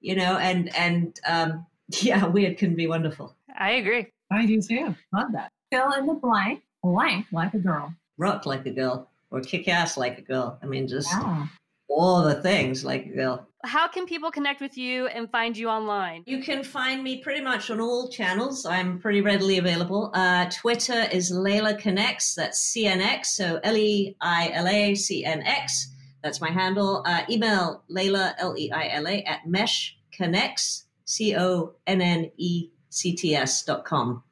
You 0.00 0.16
know, 0.16 0.38
and 0.38 0.74
and 0.76 1.18
um, 1.26 1.66
yeah, 2.00 2.24
weird 2.26 2.58
can 2.58 2.74
be 2.74 2.86
wonderful. 2.86 3.36
I 3.58 3.72
agree. 3.72 4.06
I 4.30 4.46
do 4.46 4.62
too. 4.62 4.94
Love 5.12 5.32
that. 5.32 5.52
Fill 5.70 5.92
in 5.92 6.06
the 6.06 6.14
blank. 6.14 6.62
Blank 6.82 7.26
like 7.32 7.52
a 7.54 7.58
girl. 7.58 7.94
Rock 8.16 8.46
like 8.46 8.64
a 8.64 8.70
girl, 8.70 9.10
or 9.30 9.40
kick 9.40 9.68
ass 9.68 9.96
like 9.96 10.18
a 10.18 10.22
girl. 10.22 10.58
I 10.62 10.66
mean, 10.66 10.88
just 10.88 11.10
yeah. 11.10 11.46
All 11.90 12.22
the 12.22 12.40
things 12.40 12.84
like 12.84 13.06
a 13.06 13.14
girl 13.14 13.50
how 13.64 13.88
can 13.88 14.06
people 14.06 14.30
connect 14.30 14.60
with 14.60 14.76
you 14.78 15.06
and 15.08 15.30
find 15.30 15.56
you 15.56 15.68
online? 15.68 16.22
You 16.26 16.42
can 16.42 16.64
find 16.64 17.02
me 17.04 17.18
pretty 17.18 17.42
much 17.42 17.70
on 17.70 17.80
all 17.80 18.08
channels. 18.08 18.64
I'm 18.64 18.98
pretty 18.98 19.20
readily 19.20 19.58
available. 19.58 20.10
Uh, 20.14 20.48
Twitter 20.50 21.06
is 21.12 21.30
Leila 21.30 21.74
Connects. 21.74 22.34
That's 22.34 22.72
CNX. 22.72 23.26
So 23.26 23.60
L 23.62 23.76
E 23.76 24.16
I 24.20 24.50
L 24.54 24.66
A 24.66 24.94
C 24.94 25.24
N 25.24 25.42
X. 25.42 25.88
That's 26.22 26.40
my 26.40 26.50
handle. 26.50 27.02
Uh, 27.06 27.22
email 27.28 27.82
Leila, 27.88 28.34
L 28.38 28.54
E 28.56 28.70
I 28.70 28.88
L 28.88 29.06
A, 29.06 29.22
at 29.24 29.46
Mesh 29.46 29.96
Connects, 30.12 30.84
C 31.04 31.36
O 31.36 31.74
N 31.86 32.00
N 32.00 32.30
E 32.36 32.70
C 32.88 33.14
T 33.14 33.34
S 33.34 33.62
dot 33.62 33.84
com. 33.84 34.22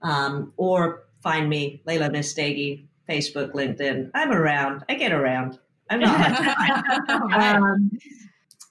Um, 0.00 0.52
or 0.56 1.04
find 1.22 1.48
me, 1.48 1.82
Leila 1.86 2.08
Amirsadeghi, 2.08 2.86
Facebook, 3.08 3.52
LinkedIn. 3.52 4.10
I'm 4.14 4.32
around. 4.32 4.84
I 4.88 4.94
get 4.94 5.12
around. 5.12 5.58
I'm 5.92 6.00
not. 6.00 7.32
um, 7.32 7.90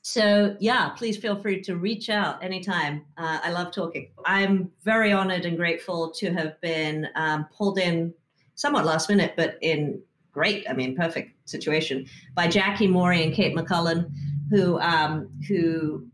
so, 0.02 0.56
yeah, 0.60 0.90
please 0.90 1.18
feel 1.18 1.40
free 1.40 1.62
to 1.62 1.76
reach 1.76 2.10
out 2.10 2.44
anytime. 2.44 3.06
Uh, 3.18 3.40
I 3.44 3.52
love 3.52 3.72
talking. 3.72 4.10
I'm 4.26 4.72
very 4.84 5.14
honored 5.14 5.46
and 5.46 5.56
grateful 5.56 6.10
to 6.12 6.34
have 6.34 6.60
been 6.62 7.08
um, 7.16 7.48
pulled 7.56 7.78
in 7.78 8.14
somewhat 8.56 8.86
last 8.86 9.10
minute, 9.10 9.34
but 9.38 9.58
in 9.62 10.02
great, 10.32 10.68
I 10.70 10.74
mean, 10.74 10.96
perfect 10.96 11.48
situation 11.48 12.08
by 12.34 12.48
Jackie 12.48 12.88
Morie 12.88 13.24
and 13.24 13.34
Kate 13.34 13.56
McCallum, 13.56 14.12
who, 14.50 14.80
um, 14.80 15.30
who 15.48 16.08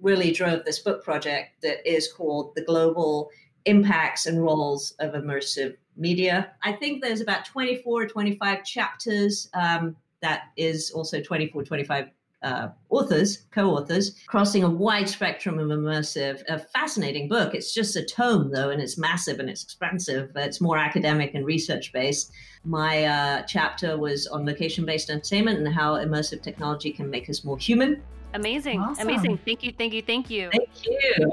really 0.00 0.30
drove 0.30 0.64
this 0.66 0.80
book 0.80 1.02
project 1.02 1.62
that 1.62 1.86
is 1.90 2.12
called 2.12 2.54
The 2.54 2.62
Global 2.62 3.30
Impacts 3.66 4.26
and 4.26 4.42
Roles 4.42 4.92
of 4.98 5.12
Immersive 5.12 5.76
Media. 5.96 6.52
I 6.62 6.72
think 6.72 7.02
there's 7.02 7.20
about 7.20 7.44
24 7.44 8.02
or 8.02 8.06
25 8.06 8.64
chapters. 8.64 9.48
Um, 9.54 9.96
that 10.20 10.44
is 10.56 10.90
also 10.90 11.20
24, 11.20 11.64
25 11.64 12.10
uh, 12.44 12.68
authors, 12.90 13.46
co-authors, 13.50 14.16
crossing 14.26 14.62
a 14.62 14.68
wide 14.68 15.08
spectrum 15.08 15.58
of 15.58 15.68
immersive, 15.68 16.42
a 16.48 16.58
fascinating 16.58 17.26
book. 17.26 17.54
It's 17.54 17.72
just 17.72 17.96
a 17.96 18.04
tome 18.04 18.50
though, 18.50 18.70
and 18.70 18.82
it's 18.82 18.98
massive 18.98 19.40
and 19.40 19.48
it's 19.48 19.64
expensive. 19.64 20.32
But 20.34 20.44
it's 20.44 20.60
more 20.60 20.76
academic 20.76 21.34
and 21.34 21.44
research 21.44 21.92
based. 21.92 22.32
My 22.64 23.04
uh, 23.04 23.42
chapter 23.42 23.96
was 23.96 24.26
on 24.26 24.44
location-based 24.44 25.10
entertainment 25.10 25.58
and 25.58 25.74
how 25.74 25.94
immersive 25.94 26.42
technology 26.42 26.92
can 26.92 27.10
make 27.10 27.28
us 27.30 27.44
more 27.44 27.58
human. 27.58 28.02
Amazing, 28.34 28.80
awesome. 28.80 29.08
amazing. 29.08 29.38
Thank 29.38 29.62
you, 29.62 29.72
thank 29.72 29.92
you, 29.94 30.02
thank 30.02 30.30
you. 30.30 30.50
Thank 30.50 30.86
you. 30.86 31.32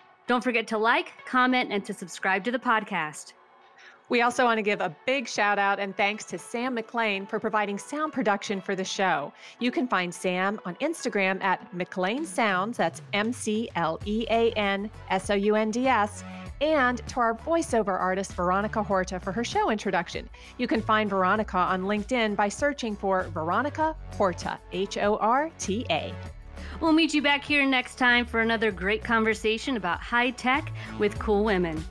Don't 0.31 0.41
forget 0.41 0.65
to 0.67 0.77
like, 0.77 1.11
comment, 1.25 1.73
and 1.73 1.83
to 1.83 1.93
subscribe 1.93 2.45
to 2.45 2.51
the 2.51 2.57
podcast. 2.57 3.33
We 4.07 4.21
also 4.21 4.45
want 4.45 4.59
to 4.59 4.61
give 4.61 4.79
a 4.79 4.95
big 5.05 5.27
shout 5.27 5.59
out 5.59 5.77
and 5.77 5.93
thanks 5.97 6.23
to 6.27 6.37
Sam 6.37 6.73
McLean 6.73 7.25
for 7.25 7.37
providing 7.37 7.77
sound 7.77 8.13
production 8.13 8.61
for 8.61 8.73
the 8.73 8.85
show. 8.85 9.33
You 9.59 9.71
can 9.71 9.89
find 9.89 10.15
Sam 10.15 10.57
on 10.63 10.75
Instagram 10.75 11.43
at 11.43 11.73
McLean 11.73 12.25
Sounds, 12.25 12.77
that's 12.77 13.01
M 13.11 13.33
C 13.33 13.69
L 13.75 13.99
E 14.05 14.25
A 14.29 14.53
N 14.53 14.89
S 15.09 15.29
O 15.29 15.33
U 15.33 15.55
N 15.55 15.69
D 15.69 15.89
S, 15.89 16.23
and 16.61 17.05
to 17.09 17.19
our 17.19 17.35
voiceover 17.35 17.99
artist 17.99 18.31
Veronica 18.31 18.81
Horta 18.81 19.19
for 19.19 19.33
her 19.33 19.43
show 19.43 19.69
introduction. 19.69 20.29
You 20.57 20.65
can 20.65 20.81
find 20.81 21.09
Veronica 21.09 21.57
on 21.57 21.81
LinkedIn 21.81 22.37
by 22.37 22.47
searching 22.47 22.95
for 22.95 23.23
Veronica 23.33 23.97
Horta, 24.13 24.61
H 24.71 24.97
O 24.97 25.17
R 25.17 25.51
T 25.59 25.85
A. 25.89 26.13
We'll 26.81 26.93
meet 26.93 27.13
you 27.13 27.21
back 27.21 27.43
here 27.43 27.63
next 27.63 27.95
time 27.99 28.25
for 28.25 28.41
another 28.41 28.71
great 28.71 29.03
conversation 29.03 29.77
about 29.77 29.99
high 29.99 30.31
tech 30.31 30.73
with 30.97 31.17
cool 31.19 31.43
women. 31.43 31.85